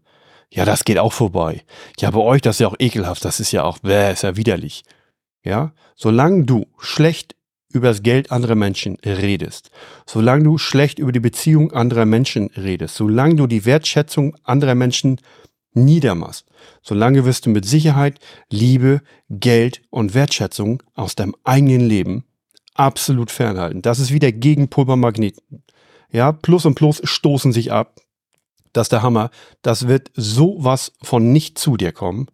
Ja, 0.49 0.65
das 0.65 0.85
geht 0.85 0.97
auch 0.97 1.13
vorbei. 1.13 1.63
Ja, 1.99 2.11
bei 2.11 2.19
euch, 2.19 2.41
das 2.41 2.55
ist 2.55 2.59
ja 2.59 2.67
auch 2.67 2.79
ekelhaft, 2.79 3.25
das 3.25 3.39
ist 3.39 3.51
ja 3.51 3.63
auch, 3.63 3.79
bäh, 3.79 4.11
ist 4.11 4.23
ja 4.23 4.37
widerlich. 4.37 4.83
Ja, 5.43 5.73
solange 5.95 6.45
du 6.45 6.65
schlecht 6.79 7.35
über 7.71 7.89
das 7.89 8.01
Geld 8.01 8.31
anderer 8.31 8.55
Menschen 8.55 8.97
redest, 9.05 9.69
solange 10.05 10.43
du 10.43 10.57
schlecht 10.57 10.99
über 10.99 11.11
die 11.11 11.19
Beziehung 11.19 11.73
anderer 11.73 12.05
Menschen 12.05 12.47
redest, 12.55 12.95
solange 12.95 13.35
du 13.35 13.47
die 13.47 13.65
Wertschätzung 13.65 14.35
anderer 14.43 14.75
Menschen 14.75 15.19
niedermachst, 15.73 16.46
solange 16.81 17.25
wirst 17.25 17.45
du 17.45 17.49
mit 17.49 17.65
Sicherheit 17.65 18.19
Liebe, 18.49 19.01
Geld 19.29 19.81
und 19.89 20.13
Wertschätzung 20.13 20.83
aus 20.95 21.15
deinem 21.15 21.35
eigenen 21.43 21.81
Leben 21.81 22.25
absolut 22.73 23.31
fernhalten. 23.31 23.81
Das 23.81 23.99
ist 23.99 24.11
wie 24.11 24.19
der 24.19 24.33
Gegenpol 24.33 24.85
beim 24.85 24.99
Magneten. 24.99 25.63
Ja, 26.11 26.31
Plus 26.31 26.65
und 26.65 26.75
Plus 26.75 27.01
stoßen 27.03 27.51
sich 27.51 27.71
ab. 27.71 27.99
Das 28.73 28.85
ist 28.85 28.91
der 28.91 29.01
Hammer. 29.01 29.31
Das 29.61 29.87
wird 29.87 30.11
sowas 30.15 30.93
von 31.01 31.31
nicht 31.33 31.57
zu 31.57 31.77
dir 31.77 31.91
kommen. 31.91 32.27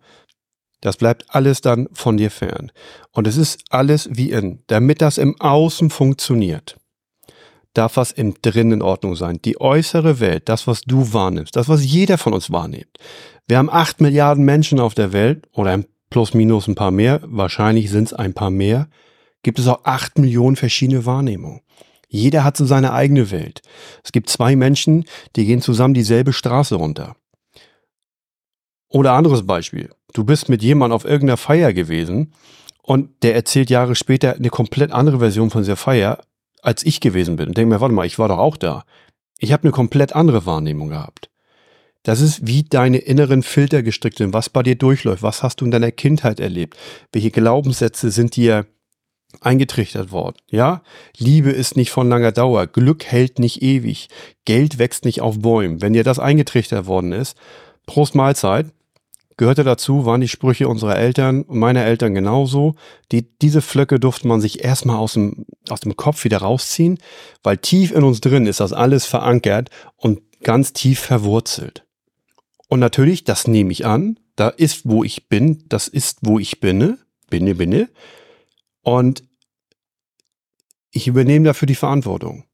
Das 0.81 0.97
bleibt 0.97 1.25
alles 1.29 1.61
dann 1.61 1.87
von 1.93 2.17
dir 2.17 2.29
fern. 2.29 2.71
Und 3.11 3.25
es 3.25 3.37
ist 3.37 3.63
alles 3.69 4.09
wie 4.11 4.31
in. 4.31 4.63
Damit 4.67 5.01
das 5.01 5.17
im 5.17 5.39
Außen 5.39 5.89
funktioniert, 5.89 6.77
darf 7.73 7.95
was 7.95 8.11
im 8.11 8.35
Drinnen 8.41 8.73
in 8.73 8.81
Ordnung 8.81 9.15
sein. 9.15 9.39
Die 9.45 9.61
äußere 9.61 10.19
Welt, 10.19 10.49
das, 10.49 10.67
was 10.67 10.81
du 10.81 11.13
wahrnimmst, 11.13 11.55
das, 11.55 11.69
was 11.69 11.85
jeder 11.85 12.17
von 12.17 12.33
uns 12.33 12.51
wahrnimmt, 12.51 12.97
wir 13.47 13.57
haben 13.57 13.69
acht 13.69 14.01
Milliarden 14.01 14.45
Menschen 14.45 14.79
auf 14.79 14.93
der 14.93 15.13
Welt 15.13 15.47
oder 15.51 15.83
plus 16.09 16.33
minus 16.33 16.67
ein 16.67 16.75
paar 16.75 16.91
mehr, 16.91 17.21
wahrscheinlich 17.25 17.89
sind 17.89 18.05
es 18.05 18.13
ein 18.13 18.33
paar 18.33 18.51
mehr, 18.51 18.87
gibt 19.41 19.59
es 19.59 19.67
auch 19.67 19.83
acht 19.83 20.17
Millionen 20.17 20.55
verschiedene 20.55 21.05
Wahrnehmungen. 21.05 21.61
Jeder 22.07 22.43
hat 22.43 22.55
so 22.55 22.65
seine 22.65 22.93
eigene 22.93 23.31
Welt. 23.31 23.61
Es 24.03 24.11
gibt 24.11 24.29
zwei 24.29 24.55
Menschen, 24.55 25.05
die 25.35 25.45
gehen 25.45 25.61
zusammen 25.61 25.95
dieselbe 25.95 26.31
Straße 26.31 26.75
runter. 26.75 27.15
Oder 28.87 29.13
anderes 29.13 29.47
Beispiel. 29.47 29.89
Du 30.13 30.23
bist 30.23 30.47
mit 30.47 30.61
jemandem 30.61 30.95
auf 30.95 31.05
irgendeiner 31.05 31.37
Feier 31.37 31.73
gewesen 31.73 32.33
und 32.83 33.23
der 33.23 33.33
erzählt 33.33 33.71
Jahre 33.71 33.95
später 33.95 34.35
eine 34.35 34.49
komplett 34.49 34.91
andere 34.91 35.17
Version 35.17 35.49
von 35.49 35.63
dieser 35.63 35.75
Feier, 35.75 36.19
als 36.61 36.85
ich 36.85 36.99
gewesen 36.99 37.35
bin. 37.35 37.47
Und 37.47 37.57
denk 37.57 37.67
mir, 37.69 37.81
warte 37.81 37.95
mal, 37.95 38.05
ich 38.05 38.19
war 38.19 38.27
doch 38.27 38.37
auch 38.37 38.57
da. 38.57 38.83
Ich 39.39 39.51
habe 39.51 39.63
eine 39.63 39.71
komplett 39.71 40.15
andere 40.15 40.45
Wahrnehmung 40.45 40.89
gehabt. 40.89 41.31
Das 42.03 42.19
ist, 42.19 42.45
wie 42.45 42.63
deine 42.63 42.97
inneren 42.97 43.43
Filter 43.43 43.81
gestrickt 43.81 44.17
sind, 44.17 44.33
was 44.33 44.49
bei 44.49 44.61
dir 44.61 44.75
durchläuft, 44.75 45.23
was 45.23 45.41
hast 45.41 45.61
du 45.61 45.65
in 45.65 45.71
deiner 45.71 45.91
Kindheit 45.91 46.39
erlebt, 46.39 46.77
welche 47.13 47.31
Glaubenssätze 47.31 48.11
sind 48.11 48.35
dir 48.35 48.65
eingetrichtert 49.41 50.11
worden. 50.11 50.35
Ja, 50.49 50.83
Liebe 51.17 51.49
ist 51.49 51.75
nicht 51.75 51.91
von 51.91 52.09
langer 52.09 52.31
Dauer, 52.31 52.67
Glück 52.67 53.05
hält 53.05 53.39
nicht 53.39 53.61
ewig, 53.61 54.09
Geld 54.45 54.77
wächst 54.77 55.05
nicht 55.05 55.21
auf 55.21 55.39
Bäumen. 55.39 55.81
Wenn 55.81 55.93
dir 55.93 56.03
das 56.03 56.19
eingetrichtert 56.19 56.85
worden 56.85 57.13
ist, 57.13 57.37
Prost 57.85 58.15
Mahlzeit, 58.15 58.67
gehörte 59.37 59.63
dazu, 59.63 60.05
waren 60.05 60.21
die 60.21 60.27
Sprüche 60.27 60.67
unserer 60.67 60.97
Eltern 60.97 61.41
und 61.43 61.57
meiner 61.57 61.83
Eltern 61.83 62.13
genauso. 62.13 62.75
Die, 63.11 63.27
diese 63.39 63.61
Flöcke 63.61 63.99
durfte 63.99 64.27
man 64.27 64.41
sich 64.41 64.63
erstmal 64.63 64.97
aus 64.97 65.13
dem, 65.13 65.45
aus 65.69 65.79
dem 65.79 65.95
Kopf 65.95 66.23
wieder 66.23 66.37
rausziehen, 66.39 66.99
weil 67.41 67.57
tief 67.57 67.91
in 67.91 68.03
uns 68.03 68.21
drin 68.21 68.45
ist 68.45 68.59
das 68.59 68.73
alles 68.73 69.05
verankert 69.05 69.69
und 69.97 70.21
ganz 70.43 70.73
tief 70.73 70.99
verwurzelt. 70.99 71.83
Und 72.73 72.79
natürlich, 72.79 73.23
das 73.23 73.47
nehme 73.47 73.71
ich 73.71 73.85
an, 73.85 74.19
da 74.35 74.49
ist, 74.49 74.89
wo 74.89 75.03
ich 75.03 75.29
bin, 75.29 75.63
das 75.69 75.87
ist, 75.87 76.17
wo 76.23 76.39
ich 76.39 76.59
bin, 76.59 76.97
binne, 77.29 77.53
binne. 77.53 77.87
Und 78.81 79.23
ich 80.89 81.05
übernehme 81.05 81.45
dafür 81.45 81.67
die 81.67 81.75
Verantwortung. 81.75 82.45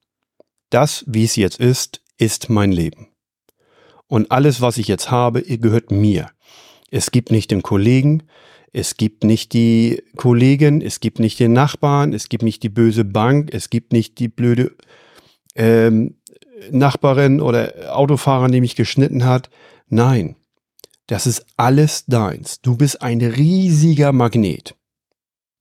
Das, 0.72 1.06
wie 1.08 1.24
es 1.24 1.38
jetzt 1.38 1.62
ist, 1.62 2.02
ist 2.18 2.50
mein 2.50 2.74
Leben. 2.74 3.08
Und 4.08 4.30
alles, 4.30 4.60
was 4.60 4.78
ich 4.78 4.90
jetzt 4.90 5.10
habe, 5.10 5.42
gehört 5.42 5.90
mir. 5.90 6.30
Es 6.92 7.12
gibt 7.12 7.32
nicht 7.32 7.50
den 7.50 7.64
Kollegen, 7.64 8.24
es 8.74 8.98
gibt 8.98 9.24
nicht 9.24 9.54
die 9.54 10.04
Kollegen, 10.18 10.82
es 10.82 11.00
gibt 11.00 11.20
nicht 11.20 11.40
den 11.40 11.54
Nachbarn, 11.54 12.12
es 12.12 12.28
gibt 12.28 12.44
nicht 12.44 12.62
die 12.62 12.68
böse 12.68 13.06
Bank, 13.06 13.54
es 13.54 13.70
gibt 13.70 13.94
nicht 13.94 14.20
die 14.20 14.28
blöde 14.28 14.76
ähm, 15.56 16.18
Nachbarin 16.72 17.40
oder 17.40 17.96
Autofahrer, 17.98 18.50
die 18.50 18.60
mich 18.60 18.76
geschnitten 18.76 19.24
hat. 19.24 19.50
Nein, 19.90 20.36
das 21.08 21.26
ist 21.26 21.46
alles 21.58 22.06
deins. 22.06 22.62
Du 22.62 22.78
bist 22.78 23.02
ein 23.02 23.22
riesiger 23.22 24.12
Magnet. 24.12 24.76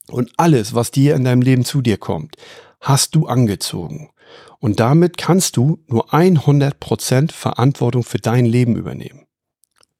Und 0.08 0.30
alles, 0.37 0.75
was 0.75 0.90
dir 0.90 1.14
in 1.14 1.25
deinem 1.25 1.42
Leben 1.42 1.64
zu 1.64 1.80
dir 1.80 1.97
kommt, 1.97 2.37
hast 2.80 3.14
du 3.14 3.26
angezogen. 3.26 4.11
Und 4.58 4.80
damit 4.80 5.16
kannst 5.16 5.56
du 5.56 5.82
nur 5.87 6.12
100% 6.12 7.32
Verantwortung 7.32 8.02
für 8.02 8.18
dein 8.18 8.44
Leben 8.44 8.76
übernehmen. 8.76 9.26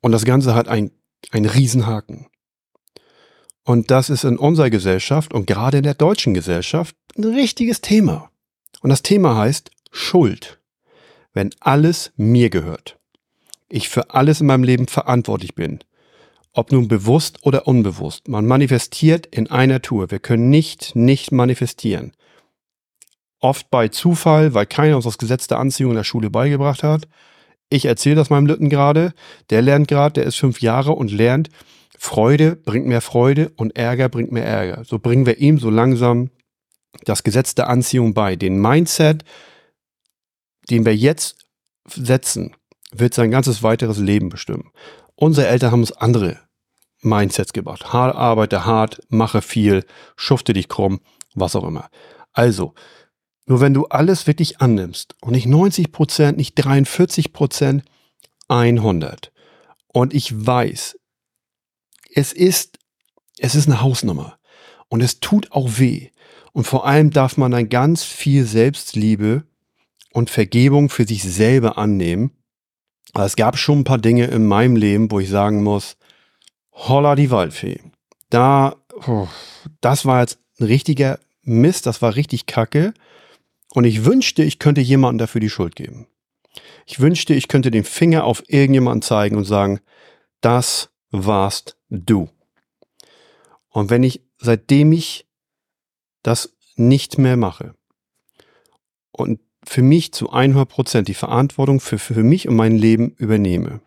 Und 0.01 0.13
das 0.13 0.25
Ganze 0.25 0.55
hat 0.55 0.69
ein, 0.69 0.91
einen 1.31 1.47
Riesenhaken. 1.47 2.27
Und 3.65 3.91
das 3.91 4.11
ist 4.11 4.25
in 4.25 4.39
unserer 4.39 4.71
Gesellschaft 4.71 5.33
und 5.33 5.47
gerade 5.47 5.79
in 5.79 5.83
der 5.83 5.95
deutschen 5.95 6.35
Gesellschaft 6.35 6.97
ein 7.17 7.25
richtiges 7.25 7.81
Thema. 7.81 8.31
Und 8.81 8.91
das 8.91 9.03
Thema 9.03 9.37
heißt 9.37 9.71
Schuld. 9.91 10.61
Wenn 11.33 11.51
alles 11.61 12.13
mir 12.17 12.51
gehört. 12.51 12.98
Ich 13.69 13.89
für 13.89 14.11
alles 14.11 14.41
in 14.41 14.47
meinem 14.47 14.65
Leben 14.65 14.87
verantwortlich 14.87 15.55
bin. 15.55 15.81
Ob 16.53 16.73
nun 16.73 16.89
bewusst 16.89 17.39
oder 17.43 17.67
unbewusst. 17.67 18.29
Man 18.29 18.47
manifestiert 18.47 19.27
in 19.27 19.51
einer 19.51 19.83
Tour. 19.83 20.11
Wir 20.11 20.19
können 20.19 20.51
nicht 20.51 20.97
nicht 20.97 21.33
manifestieren. 21.33 22.13
Oft 23.41 23.71
bei 23.71 23.89
Zufall, 23.89 24.55
weil 24.55 24.67
keiner 24.67 24.97
uns 24.97 25.05
das 25.05 25.19
Gesetz 25.19 25.47
der 25.47 25.59
Anziehung 25.59 25.93
in 25.93 25.97
der 25.97 26.05
Schule 26.05 26.31
beigebracht 26.31 26.83
hat. 26.83 27.07
Ich 27.71 27.85
erzähle 27.85 28.17
das 28.17 28.31
meinem 28.31 28.47
Lütten 28.47 28.71
gerade. 28.71 29.13
Der 29.51 29.63
lernt 29.63 29.89
gerade, 29.89 30.15
der 30.15 30.25
ist 30.25 30.37
fünf 30.37 30.61
Jahre 30.61 30.93
und 30.93 31.13
lernt, 31.13 31.51
Freude 31.99 32.55
bringt 32.55 32.87
mehr 32.87 33.01
Freude 33.01 33.51
und 33.57 33.77
Ärger 33.77 34.09
bringt 34.09 34.33
mehr 34.33 34.47
Ärger. 34.47 34.85
So 34.85 34.99
bringen 34.99 35.27
wir 35.27 35.39
ihm 35.39 35.59
so 35.59 35.69
langsam 35.69 36.31
das 37.05 37.25
Gesetz 37.25 37.55
der 37.55 37.69
Anziehung 37.69 38.15
bei. 38.15 38.37
Den 38.37 38.61
Mindset, 38.61 39.25
den 40.71 40.87
wir 40.87 40.97
jetzt 40.97 41.47
setzen, 41.89 42.55
wird 42.93 43.15
sein 43.15 43.31
ganzes 43.31 43.63
weiteres 43.63 43.99
Leben 43.99 44.29
bestimmen. 44.29 44.71
Unsere 45.15 45.49
Eltern 45.49 45.73
haben 45.73 45.81
uns 45.81 45.93
andere 45.93 46.39
Mindsets 47.01 47.53
gebracht. 47.53 47.93
Hart, 47.93 48.17
arbeite 48.17 48.65
hart, 48.65 49.01
mache 49.09 49.43
viel, 49.43 49.85
schufte 50.17 50.53
dich 50.53 50.69
krumm, 50.69 51.01
was 51.35 51.55
auch 51.57 51.65
immer. 51.65 51.91
Also, 52.33 52.75
nur 53.47 53.61
wenn 53.61 53.75
du 53.75 53.87
alles 53.87 54.27
wirklich 54.27 54.61
annimmst 54.61 55.17
und 55.21 55.33
nicht 55.33 55.47
90 55.47 55.93
Prozent, 55.93 56.37
nicht 56.39 56.55
43 56.55 57.33
Prozent, 57.33 57.85
100. 58.49 59.33
Und 59.89 60.15
ich 60.15 60.47
weiß, 60.47 60.99
es 62.15 62.33
ist, 62.33 62.79
es 63.39 63.55
ist 63.55 63.67
eine 63.67 63.81
Hausnummer 63.81 64.39
und 64.89 65.03
es 65.03 65.21
tut 65.21 65.53
auch 65.53 65.79
weh. 65.79 66.11
Und 66.53 66.65
vor 66.65 66.87
allem 66.87 67.11
darf 67.11 67.37
man 67.37 67.53
dann 67.53 67.69
ganz 67.69 68.03
viel 68.03 68.45
Selbstliebe 68.45 69.45
und 70.13 70.31
Vergebung 70.31 70.89
für 70.89 71.07
sich 71.07 71.23
selber 71.23 71.79
annehmen. 71.79 72.33
Es 73.15 73.37
gab 73.37 73.57
schon 73.59 73.81
ein 73.81 73.85
paar 73.85 73.99
Dinge 73.99 74.27
in 74.27 74.47
meinem 74.47 74.77
Leben, 74.77 75.11
wo 75.11 75.21
ich 75.21 75.29
sagen 75.29 75.63
muss, 75.63 75.97
holla 76.73 77.15
die 77.15 77.31
Waldfee. 77.31 77.81
Da, 78.31 78.77
das 79.81 80.05
war 80.05 80.21
jetzt 80.21 80.39
ein 80.61 80.67
richtiger 80.67 81.19
Mist, 81.43 81.87
das 81.87 82.03
war 82.03 82.17
richtig 82.17 82.47
kacke. 82.47 82.93
Und 83.75 83.85
ich 83.85 84.05
wünschte, 84.05 84.43
ich 84.43 84.59
könnte 84.59 84.81
jemandem 84.81 85.19
dafür 85.19 85.41
die 85.41 85.51
Schuld 85.51 85.77
geben. 85.77 86.07
Ich 86.87 87.01
wünschte, 87.01 87.35
ich 87.35 87.49
könnte 87.49 87.71
den 87.71 87.85
Finger 87.85 88.25
auf 88.25 88.43
irgendjemanden 88.49 89.03
zeigen 89.03 89.37
und 89.37 89.45
sagen, 89.45 89.81
das 90.41 90.91
warst 91.11 91.77
du. 91.91 92.29
Und 93.69 93.91
wenn 93.91 94.03
ich, 94.03 94.23
seitdem 94.39 94.93
ich 94.93 95.27
das 96.23 96.57
nicht 96.77 97.19
mehr 97.19 97.37
mache 97.37 97.75
und 99.13 99.41
für 99.69 99.83
mich 99.83 100.13
zu 100.13 100.31
100 100.31 100.69
Prozent 100.69 101.09
die 101.09 101.15
Verantwortung 101.15 101.81
für, 101.81 101.99
für 101.99 102.23
mich 102.23 102.49
und 102.49 102.57
mein 102.57 102.77
Leben 102.77 103.11
übernehme, 103.19 103.81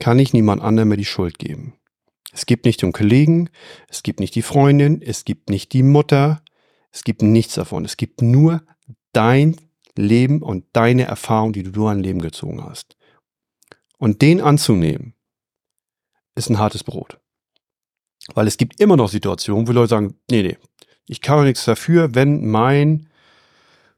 kann 0.00 0.18
ich 0.18 0.32
niemand 0.32 0.62
anderem 0.62 0.88
mehr 0.88 0.96
die 0.98 1.04
Schuld 1.04 1.38
geben. 1.38 1.74
Es 2.32 2.44
gibt 2.46 2.64
nicht 2.64 2.82
den 2.82 2.92
Kollegen, 2.92 3.50
es 3.88 4.02
gibt 4.02 4.18
nicht 4.18 4.34
die 4.34 4.42
Freundin, 4.42 5.00
es 5.00 5.24
gibt 5.24 5.48
nicht 5.48 5.72
die 5.72 5.84
Mutter, 5.84 6.42
es 6.90 7.04
gibt 7.04 7.22
nichts 7.22 7.54
davon. 7.54 7.84
Es 7.84 7.96
gibt 7.96 8.20
nur 8.20 8.62
dein 9.12 9.56
Leben 9.96 10.42
und 10.42 10.64
deine 10.72 11.04
Erfahrung, 11.04 11.52
die 11.52 11.62
du 11.62 11.70
durch 11.70 11.92
ein 11.92 12.02
Leben 12.02 12.20
gezogen 12.20 12.64
hast. 12.64 12.96
Und 13.98 14.22
den 14.22 14.40
anzunehmen, 14.40 15.14
ist 16.34 16.50
ein 16.50 16.58
hartes 16.58 16.82
Brot. 16.82 17.20
Weil 18.34 18.48
es 18.48 18.56
gibt 18.56 18.80
immer 18.80 18.96
noch 18.96 19.08
Situationen, 19.08 19.68
wo 19.68 19.72
Leute 19.72 19.90
sagen, 19.90 20.14
nee, 20.30 20.42
nee, 20.42 20.58
ich 21.06 21.20
kann 21.20 21.38
doch 21.38 21.44
nichts 21.44 21.64
dafür, 21.64 22.14
wenn 22.14 22.46
mein 22.46 23.08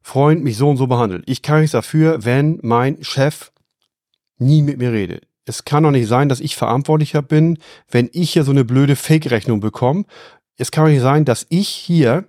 Freund 0.07 0.45
mich 0.45 0.59
so 0.59 0.69
und 0.69 0.77
so 0.77 0.87
behandelt. 0.87 1.25
Ich 1.27 1.40
kann 1.40 1.61
nichts 1.61 1.73
dafür, 1.73 2.27
wenn 2.27 2.59
mein 2.62 3.03
Chef 3.03 3.51
nie 4.38 4.61
mit 4.61 4.77
mir 4.77 4.93
redet. 4.93 5.27
Es 5.47 5.64
kann 5.64 5.83
doch 5.83 5.90
nicht 5.90 6.09
sein, 6.09 6.29
dass 6.29 6.40
ich 6.40 6.57
verantwortlicher 6.57 7.23
bin, 7.23 7.59
wenn 7.90 8.11
ich 8.12 8.35
hier 8.35 8.45
so 8.45 8.51
eine 8.51 8.67
blöde 8.67 8.97
Fake-Rechnung 8.97 9.61
bekomme. 9.61 10.05
Es 10.59 10.71
kann 10.71 10.85
doch 10.85 10.90
nicht 10.90 11.01
sein, 11.01 11.25
dass 11.25 11.47
ich 11.49 11.69
hier 11.71 12.27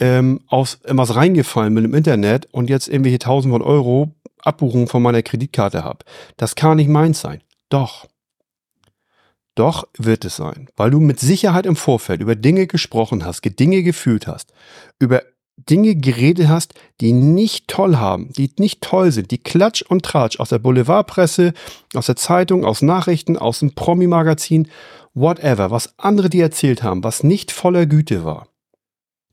ähm, 0.00 0.40
aus 0.46 0.78
was 0.84 1.14
reingefallen 1.14 1.74
bin 1.74 1.84
im 1.84 1.94
Internet 1.94 2.46
und 2.50 2.70
jetzt 2.70 2.88
irgendwelche 2.88 3.18
tausend 3.18 3.52
von 3.52 3.60
Euro 3.62 4.14
Abbuchung 4.38 4.88
von 4.88 5.02
meiner 5.02 5.22
Kreditkarte 5.22 5.84
habe. 5.84 6.06
Das 6.38 6.54
kann 6.54 6.78
nicht 6.78 6.88
meins 6.88 7.20
sein. 7.20 7.42
Doch. 7.68 8.06
Doch 9.54 9.86
wird 9.98 10.24
es 10.24 10.36
sein, 10.36 10.70
weil 10.76 10.90
du 10.90 10.98
mit 10.98 11.20
Sicherheit 11.20 11.66
im 11.66 11.76
Vorfeld 11.76 12.22
über 12.22 12.36
Dinge 12.36 12.66
gesprochen 12.66 13.22
hast, 13.22 13.42
Dinge 13.44 13.82
gefühlt 13.82 14.26
hast, 14.26 14.54
über 14.98 15.22
Dinge 15.68 15.94
geredet 15.94 16.48
hast, 16.48 16.74
die 17.00 17.12
nicht 17.12 17.68
toll 17.68 17.96
haben, 17.96 18.32
die 18.32 18.50
nicht 18.58 18.80
toll 18.80 19.12
sind, 19.12 19.30
die 19.30 19.38
Klatsch 19.38 19.82
und 19.82 20.04
Tratsch 20.04 20.38
aus 20.40 20.50
der 20.50 20.58
Boulevardpresse, 20.58 21.52
aus 21.94 22.06
der 22.06 22.16
Zeitung, 22.16 22.64
aus 22.64 22.82
Nachrichten, 22.82 23.36
aus 23.36 23.60
dem 23.60 23.74
Promi-Magazin, 23.74 24.68
whatever, 25.14 25.70
was 25.70 25.98
andere 25.98 26.30
dir 26.30 26.44
erzählt 26.44 26.82
haben, 26.82 27.04
was 27.04 27.22
nicht 27.22 27.52
voller 27.52 27.86
Güte 27.86 28.24
war. 28.24 28.48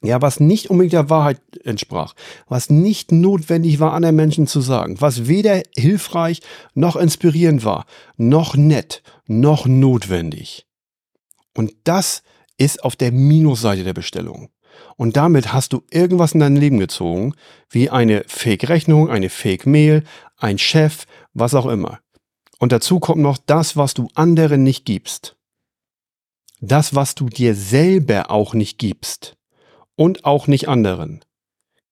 Ja, 0.01 0.21
was 0.21 0.39
nicht 0.39 0.69
unbedingt 0.69 0.93
der 0.93 1.09
Wahrheit 1.09 1.41
entsprach, 1.65 2.13
was 2.47 2.69
nicht 2.69 3.11
notwendig 3.11 3.81
war, 3.81 3.91
anderen 3.93 4.15
Menschen 4.15 4.47
zu 4.47 4.61
sagen, 4.61 5.01
was 5.01 5.27
weder 5.27 5.61
hilfreich 5.75 6.41
noch 6.73 6.95
inspirierend 6.95 7.65
war, 7.65 7.85
noch 8.15 8.55
nett, 8.55 9.03
noch 9.27 9.65
notwendig. 9.65 10.65
Und 11.53 11.73
das 11.83 12.23
ist 12.57 12.83
auf 12.85 12.95
der 12.95 13.11
Minusseite 13.11 13.83
der 13.83 13.93
Bestellung. 13.93 14.49
Und 14.95 15.17
damit 15.17 15.53
hast 15.53 15.73
du 15.73 15.83
irgendwas 15.89 16.33
in 16.33 16.39
dein 16.39 16.55
Leben 16.55 16.79
gezogen, 16.79 17.33
wie 17.69 17.89
eine 17.89 18.23
Fake-Rechnung, 18.27 19.09
eine 19.09 19.29
Fake-Mail, 19.29 20.03
ein 20.37 20.57
Chef, 20.57 21.05
was 21.33 21.53
auch 21.53 21.65
immer. 21.65 21.99
Und 22.59 22.71
dazu 22.71 22.99
kommt 22.99 23.21
noch 23.21 23.37
das, 23.37 23.77
was 23.77 23.93
du 23.93 24.07
anderen 24.15 24.63
nicht 24.63 24.85
gibst. 24.85 25.35
Das, 26.61 26.93
was 26.93 27.15
du 27.15 27.29
dir 27.29 27.55
selber 27.55 28.29
auch 28.29 28.53
nicht 28.53 28.77
gibst 28.77 29.37
und 29.95 30.25
auch 30.25 30.47
nicht 30.47 30.67
anderen, 30.67 31.23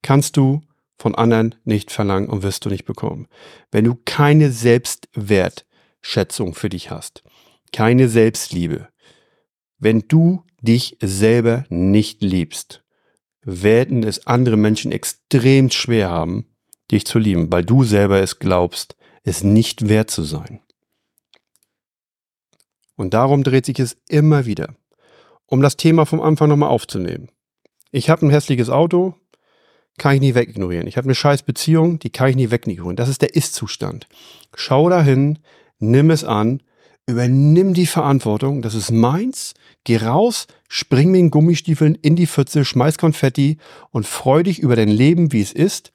kannst 0.01 0.35
du 0.35 0.61
von 0.97 1.15
anderen 1.15 1.55
nicht 1.63 1.91
verlangen 1.91 2.27
und 2.27 2.43
wirst 2.43 2.65
du 2.65 2.69
nicht 2.69 2.85
bekommen. 2.85 3.27
Wenn 3.71 3.85
du 3.85 3.97
keine 4.03 4.51
Selbstwertschätzung 4.51 6.53
für 6.53 6.69
dich 6.69 6.91
hast, 6.91 7.23
keine 7.71 8.09
Selbstliebe, 8.09 8.89
wenn 9.79 10.03
du 10.07 10.43
dich 10.61 10.97
selber 11.01 11.65
nicht 11.69 12.21
liebst, 12.21 12.83
werden 13.41 14.03
es 14.03 14.27
andere 14.27 14.57
Menschen 14.57 14.91
extrem 14.91 15.69
schwer 15.71 16.09
haben, 16.09 16.45
dich 16.91 17.05
zu 17.05 17.19
lieben, 17.19 17.51
weil 17.51 17.63
du 17.63 17.83
selber 17.83 18.19
es 18.19 18.39
glaubst, 18.39 18.95
es 19.23 19.43
nicht 19.43 19.87
wert 19.89 20.09
zu 20.09 20.23
sein. 20.23 20.61
Und 22.95 23.13
darum 23.13 23.43
dreht 23.43 23.65
sich 23.65 23.79
es 23.79 23.97
immer 24.09 24.45
wieder. 24.45 24.75
Um 25.45 25.61
das 25.61 25.77
Thema 25.77 26.05
vom 26.05 26.19
Anfang 26.19 26.49
nochmal 26.49 26.69
aufzunehmen. 26.69 27.29
Ich 27.91 28.09
habe 28.09 28.25
ein 28.25 28.31
hässliches 28.31 28.69
Auto, 28.69 29.15
kann 29.97 30.15
ich 30.15 30.21
nie 30.21 30.35
wegignorieren. 30.35 30.87
Ich 30.87 30.97
habe 30.97 31.05
eine 31.05 31.15
scheiß 31.15 31.43
Beziehung, 31.43 31.99
die 31.99 32.09
kann 32.09 32.29
ich 32.29 32.35
nie 32.35 32.51
wegignorieren. 32.51 32.95
Das 32.95 33.09
ist 33.09 33.21
der 33.21 33.35
Ist-Zustand. 33.35 34.07
Schau 34.55 34.89
dahin, 34.89 35.39
nimm 35.79 36.11
es 36.11 36.23
an, 36.23 36.61
übernimm 37.07 37.73
die 37.73 37.87
Verantwortung, 37.87 38.61
das 38.61 38.75
ist 38.75 38.91
meins, 38.91 39.53
geh 39.85 39.97
raus, 39.97 40.45
spring 40.67 41.09
mit 41.09 41.19
den 41.19 41.31
Gummistiefeln 41.31 41.95
in 41.95 42.15
die 42.15 42.27
Pfütze, 42.27 42.65
schmeiß 42.65 42.97
Konfetti 42.97 43.57
und 43.91 44.05
freu 44.05 44.43
dich 44.43 44.59
über 44.59 44.75
dein 44.75 44.89
Leben, 44.89 45.31
wie 45.31 45.41
es 45.41 45.53
ist. 45.53 45.91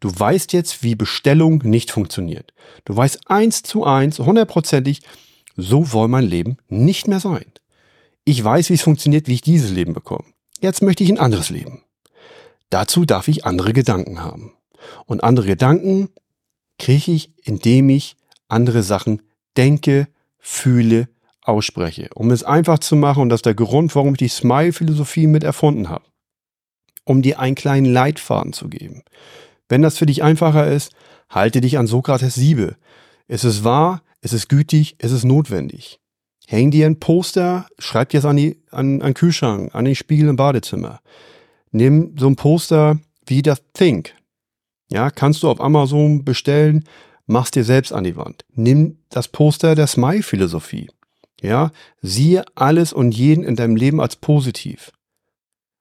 Du 0.00 0.10
weißt 0.16 0.52
jetzt, 0.52 0.82
wie 0.82 0.96
Bestellung 0.96 1.62
nicht 1.64 1.90
funktioniert. 1.90 2.52
Du 2.84 2.96
weißt 2.96 3.30
eins 3.30 3.62
zu 3.62 3.84
eins, 3.84 4.18
hundertprozentig, 4.18 5.00
so 5.56 5.84
soll 5.84 6.08
mein 6.08 6.26
Leben 6.26 6.56
nicht 6.68 7.08
mehr 7.08 7.20
sein. 7.20 7.46
Ich 8.24 8.42
weiß, 8.42 8.70
wie 8.70 8.74
es 8.74 8.82
funktioniert, 8.82 9.28
wie 9.28 9.34
ich 9.34 9.40
dieses 9.40 9.70
Leben 9.70 9.94
bekomme. 9.94 10.24
Jetzt 10.60 10.82
möchte 10.82 11.04
ich 11.04 11.10
ein 11.10 11.18
anderes 11.18 11.50
Leben. 11.50 11.82
Dazu 12.70 13.04
darf 13.04 13.28
ich 13.28 13.44
andere 13.44 13.72
Gedanken 13.72 14.22
haben. 14.22 14.52
Und 15.06 15.24
andere 15.24 15.46
Gedanken 15.46 16.10
kriege 16.78 17.12
ich, 17.12 17.32
indem 17.44 17.88
ich 17.88 18.16
andere 18.48 18.82
Sachen 18.82 19.22
denke, 19.56 20.08
fühle, 20.38 21.08
ausspreche. 21.42 22.10
Um 22.14 22.30
es 22.30 22.44
einfach 22.44 22.78
zu 22.78 22.96
machen, 22.96 23.22
und 23.22 23.28
das 23.30 23.38
ist 23.38 23.46
der 23.46 23.54
Grund, 23.54 23.94
warum 23.94 24.12
ich 24.12 24.18
die 24.18 24.28
Smile-Philosophie 24.28 25.26
mit 25.26 25.44
erfunden 25.44 25.88
habe. 25.88 26.04
Um 27.04 27.22
dir 27.22 27.40
einen 27.40 27.54
kleinen 27.54 27.86
Leitfaden 27.86 28.52
zu 28.52 28.68
geben. 28.68 29.02
Wenn 29.68 29.82
das 29.82 29.98
für 29.98 30.06
dich 30.06 30.22
einfacher 30.22 30.66
ist, 30.66 30.92
halte 31.30 31.60
dich 31.60 31.78
an 31.78 31.86
Sokrates 31.86 32.34
Siebe. 32.34 32.76
Es 33.26 33.44
ist 33.44 33.64
wahr, 33.64 34.02
es 34.20 34.32
ist 34.32 34.48
gütig, 34.48 34.96
es 34.98 35.12
ist 35.12 35.24
notwendig. 35.24 36.00
Häng 36.46 36.70
dir 36.70 36.86
ein 36.86 36.98
Poster, 36.98 37.66
schreib 37.78 38.08
dir 38.10 38.18
es 38.18 38.24
an, 38.24 38.36
die, 38.36 38.62
an, 38.70 39.02
an 39.02 39.08
den 39.08 39.14
Kühlschrank, 39.14 39.74
an 39.74 39.84
den 39.84 39.94
Spiegel 39.94 40.28
im 40.28 40.36
Badezimmer. 40.36 41.00
Nimm 41.72 42.14
so 42.18 42.26
ein 42.26 42.36
Poster 42.36 42.98
wie 43.26 43.42
das 43.42 43.62
Think. 43.74 44.14
Ja, 44.90 45.10
kannst 45.10 45.42
du 45.42 45.50
auf 45.50 45.60
Amazon 45.60 46.24
bestellen, 46.24 46.84
machst 47.28 47.54
dir 47.54 47.62
selbst 47.62 47.92
an 47.92 48.04
die 48.04 48.16
Wand. 48.16 48.44
Nimm 48.54 48.98
das 49.10 49.28
Poster 49.28 49.74
der 49.74 49.86
Smile-Philosophie. 49.86 50.90
Ja, 51.40 51.70
siehe 52.02 52.44
alles 52.56 52.92
und 52.92 53.12
jeden 53.12 53.44
in 53.44 53.54
deinem 53.54 53.76
Leben 53.76 54.00
als 54.00 54.16
positiv. 54.16 54.90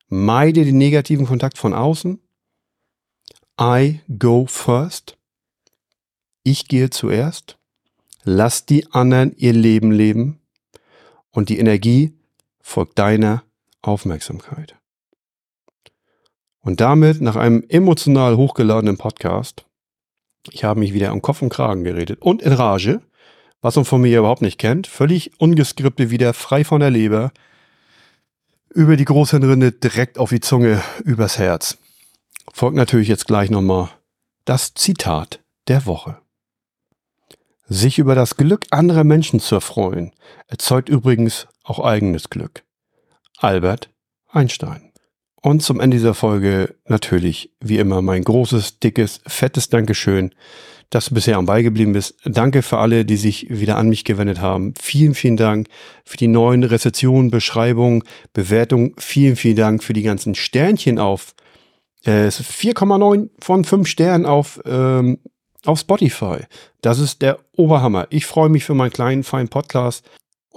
Meide 0.08 0.64
den 0.64 0.78
negativen 0.78 1.26
Kontakt 1.26 1.58
von 1.58 1.74
außen. 1.74 2.20
I 3.60 4.02
go 4.20 4.46
first. 4.48 5.18
Ich 6.44 6.68
gehe 6.68 6.90
zuerst. 6.92 7.58
Lass 8.24 8.66
die 8.66 8.92
anderen 8.92 9.36
ihr 9.36 9.54
Leben 9.54 9.92
leben. 9.92 10.40
Und 11.32 11.50
die 11.50 11.60
Energie 11.60 12.14
folgt 12.62 13.00
deiner 13.00 13.44
Aufmerksamkeit. 13.82 14.76
Und 16.60 16.82
damit 16.82 17.22
nach 17.22 17.38
einem 17.38 17.64
emotional 17.70 18.36
hochgeladenen 18.36 18.98
Podcast, 18.98 19.67
ich 20.52 20.64
habe 20.64 20.80
mich 20.80 20.94
wieder 20.94 21.12
am 21.12 21.22
Kopf 21.22 21.42
und 21.42 21.50
Kragen 21.50 21.84
geredet 21.84 22.22
und 22.22 22.42
in 22.42 22.54
Rage, 22.54 23.02
was 23.62 23.76
man 23.76 23.86
von 23.86 24.02
mir 24.02 24.20
überhaupt 24.20 24.42
nicht 24.42 24.58
kennt, 24.58 24.88
völlig 24.88 25.40
ungeskripte 25.40 26.10
wieder, 26.10 26.34
frei 26.34 26.64
von 26.64 26.80
der 26.80 26.92
Leber, 26.92 27.32
über 28.70 28.96
die 28.96 29.06
Großhirnrinde 29.06 29.72
direkt 29.72 30.20
auf 30.20 30.30
die 30.30 30.40
Zunge, 30.40 30.82
übers 31.04 31.40
Herz. 31.40 31.78
Folgt 32.54 32.76
natürlich 32.76 33.08
jetzt 33.08 33.28
gleich 33.28 33.50
nochmal 33.50 33.90
das 34.46 34.74
Zitat 34.74 35.42
der 35.68 35.86
Woche. 35.86 36.20
Sich 37.68 38.00
über 38.00 38.16
das 38.16 38.38
Glück 38.38 38.66
anderer 38.72 39.04
Menschen 39.04 39.40
zu 39.40 39.56
erfreuen, 39.56 40.12
erzeugt 40.48 40.90
übrigens 40.90 41.48
auch 41.64 41.80
eigenes 41.80 42.30
Glück. 42.30 42.64
Albert 43.40 43.90
Einstein. 44.28 44.92
Und 45.42 45.62
zum 45.62 45.80
Ende 45.80 45.98
dieser 45.98 46.14
Folge 46.14 46.76
natürlich, 46.86 47.52
wie 47.60 47.78
immer, 47.78 48.02
mein 48.02 48.24
großes, 48.24 48.80
dickes, 48.80 49.22
fettes 49.28 49.70
Dankeschön, 49.70 50.34
dass 50.90 51.08
du 51.08 51.16
bisher 51.16 51.38
am 51.38 51.46
Ball 51.46 51.64
geblieben 51.64 51.94
bist. 51.94 52.16
Danke 52.24 52.62
für 52.62 52.78
alle, 52.78 53.06
die 53.06 53.18
sich 53.18 53.48
wieder 53.50 53.78
an 53.78 53.90
mich 53.90 54.04
gewendet 54.04 54.40
haben. 54.40 54.74
Vielen, 54.80 55.14
vielen 55.14 55.38
Dank 55.38 55.68
für 56.06 56.18
die 56.18 56.28
neuen 56.28 56.64
Rezessionen, 56.64 57.30
Beschreibungen, 57.30 58.04
Bewertungen. 58.34 58.94
Vielen, 58.98 59.36
vielen 59.36 59.58
Dank 59.58 59.84
für 59.84 59.94
die 59.94 60.04
ganzen 60.04 60.34
Sternchen 60.34 60.98
auf 60.98 61.36
äh, 62.06 62.28
4,9 62.28 63.30
von 63.40 63.64
5 63.66 63.88
Sternen 63.88 64.26
auf, 64.26 64.62
ähm, 64.66 65.20
auf 65.66 65.80
Spotify. 65.80 66.38
Das 66.82 67.00
ist 67.00 67.22
der 67.22 67.40
Oberhammer. 67.56 68.08
Ich 68.10 68.26
freue 68.26 68.50
mich 68.50 68.64
für 68.64 68.74
meinen 68.74 68.92
kleinen, 68.92 69.24
feinen 69.24 69.50
Podcast. 69.50 70.06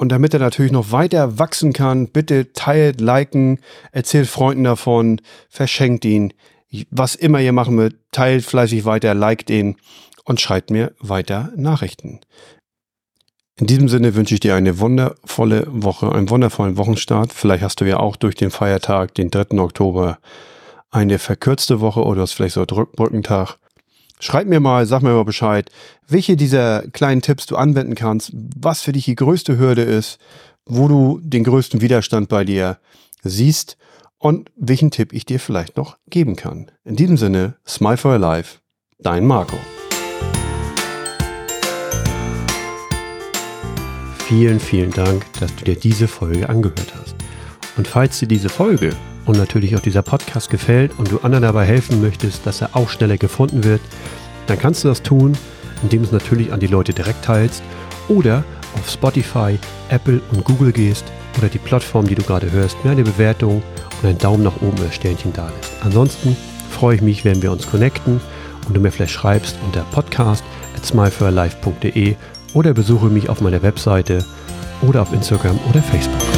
Und 0.01 0.09
damit 0.09 0.33
er 0.33 0.41
natürlich 0.41 0.73
noch 0.73 0.93
weiter 0.93 1.39
wachsen 1.39 1.75
kann, 1.75 2.09
bitte 2.09 2.55
teilt, 2.55 3.03
liken, 3.03 3.59
erzählt 3.93 4.29
Freunden 4.29 4.65
davon, 4.65 5.21
verschenkt 5.51 6.07
ihn. 6.07 6.33
Was 6.91 7.15
immer 7.15 7.39
ihr 7.39 7.53
machen 7.53 7.77
wollt, 7.77 7.97
teilt 8.11 8.43
fleißig 8.47 8.87
weiter, 8.87 9.13
liked 9.13 9.51
ihn 9.51 9.77
und 10.25 10.41
schreibt 10.41 10.71
mir 10.71 10.95
weiter 11.01 11.53
Nachrichten. 11.55 12.21
In 13.57 13.67
diesem 13.67 13.91
Sinne 13.91 14.15
wünsche 14.15 14.33
ich 14.33 14.41
dir 14.41 14.55
eine 14.55 14.79
wundervolle 14.79 15.67
Woche, 15.69 16.11
einen 16.11 16.31
wundervollen 16.31 16.79
Wochenstart. 16.79 17.35
Vielleicht 17.35 17.63
hast 17.63 17.83
du 17.83 17.85
ja 17.85 17.99
auch 17.99 18.17
durch 18.17 18.37
den 18.37 18.51
Feiertag, 18.51 19.15
den 19.17 19.31
3. 19.31 19.59
Oktober, 19.59 20.19
eine 20.91 21.19
verkürzte 21.19 21.83
Woche 21.83 22.03
oder 22.05 22.23
hast 22.23 22.33
vielleicht 22.33 22.55
so 22.55 22.61
einen 22.67 22.87
Brückentag. 22.97 23.59
Schreib 24.23 24.47
mir 24.47 24.61
mal, 24.61 24.85
sag 24.85 25.03
mir 25.03 25.15
mal 25.15 25.25
Bescheid, 25.25 25.71
welche 26.07 26.37
dieser 26.37 26.83
kleinen 26.89 27.23
Tipps 27.23 27.47
du 27.47 27.57
anwenden 27.57 27.95
kannst, 27.95 28.33
was 28.35 28.83
für 28.83 28.93
dich 28.93 29.07
die 29.07 29.15
größte 29.15 29.59
Hürde 29.59 29.81
ist, 29.81 30.19
wo 30.67 30.89
du 30.89 31.21
den 31.23 31.43
größten 31.43 31.81
Widerstand 31.81 32.29
bei 32.29 32.45
dir 32.45 32.77
siehst 33.23 33.79
und 34.19 34.51
welchen 34.57 34.91
Tipp 34.91 35.15
ich 35.15 35.25
dir 35.25 35.41
vielleicht 35.41 35.79
noch 35.79 35.97
geben 36.11 36.37
kann. 36.37 36.71
In 36.85 36.97
diesem 36.97 37.17
Sinne, 37.17 37.57
Smile 37.67 37.97
for 37.97 38.13
Your 38.13 38.19
Life, 38.19 38.59
dein 38.99 39.27
Marco. 39.27 39.57
Vielen, 44.27 44.61
vielen 44.61 44.91
Dank, 44.91 45.25
dass 45.41 45.57
du 45.57 45.65
dir 45.65 45.77
diese 45.77 46.07
Folge 46.07 46.47
angehört 46.47 46.95
hast. 46.95 47.17
Und 47.79 47.89
falls 47.89 48.19
dir 48.19 48.29
diese 48.29 48.51
Folge 48.51 48.95
und 49.27 49.39
natürlich 49.39 49.77
auch 49.77 49.81
dieser 49.81 50.03
Podcast 50.03 50.51
gefällt 50.51 50.93
und 50.99 51.11
du 51.11 51.19
anderen 51.21 51.43
dabei 51.43 51.65
helfen 51.65 52.01
möchtest, 52.01 52.47
dass 52.47 52.61
er 52.61 52.75
auch 52.75 52.89
schneller 52.89 53.17
gefunden 53.17 53.65
wird, 53.65 53.81
dann 54.47 54.59
kannst 54.59 54.85
du 54.85 54.89
das 54.89 55.03
tun, 55.03 55.37
indem 55.83 56.03
du 56.03 56.07
es 56.07 56.13
natürlich 56.13 56.53
an 56.53 56.61
die 56.61 56.67
Leute 56.67 56.93
direkt 56.93 57.25
teilst 57.25 57.63
oder 58.09 58.45
auf 58.75 58.89
Spotify, 58.89 59.59
Apple 59.89 60.21
und 60.33 60.45
Google 60.45 60.73
gehst 60.73 61.05
oder 61.39 61.49
die 61.49 61.59
Plattform, 61.59 62.07
die 62.07 62.15
du 62.15 62.23
gerade 62.23 62.51
hörst, 62.51 62.83
mir 62.85 62.91
eine 62.91 63.03
Bewertung 63.03 63.63
und 64.03 64.09
einen 64.09 64.19
Daumen 64.19 64.43
nach 64.43 64.57
oben 64.57 64.79
oder 64.79 64.93
Sternchen 64.93 65.33
da 65.33 65.49
lässt. 65.49 65.73
Ansonsten 65.83 66.37
freue 66.71 66.97
ich 66.97 67.03
mich, 67.03 67.25
wenn 67.25 67.43
wir 67.43 67.53
uns 67.53 67.67
connecten 67.67 68.21
und 68.67 68.77
du 68.77 68.81
mir 68.81 68.91
vielleicht 68.91 69.13
schreibst 69.13 69.57
unter 69.65 69.83
podcast 69.93 70.45
at 70.77 70.85
smileforlife.de 70.85 72.17
oder 72.55 72.75
besuche 72.75 73.07
mich 73.07 73.29
auf 73.29 73.41
meiner 73.41 73.63
Webseite 73.63 74.25
oder 74.83 75.03
auf 75.03 75.13
Instagram 75.13 75.59
oder 75.69 75.83
Facebook. 75.83 76.30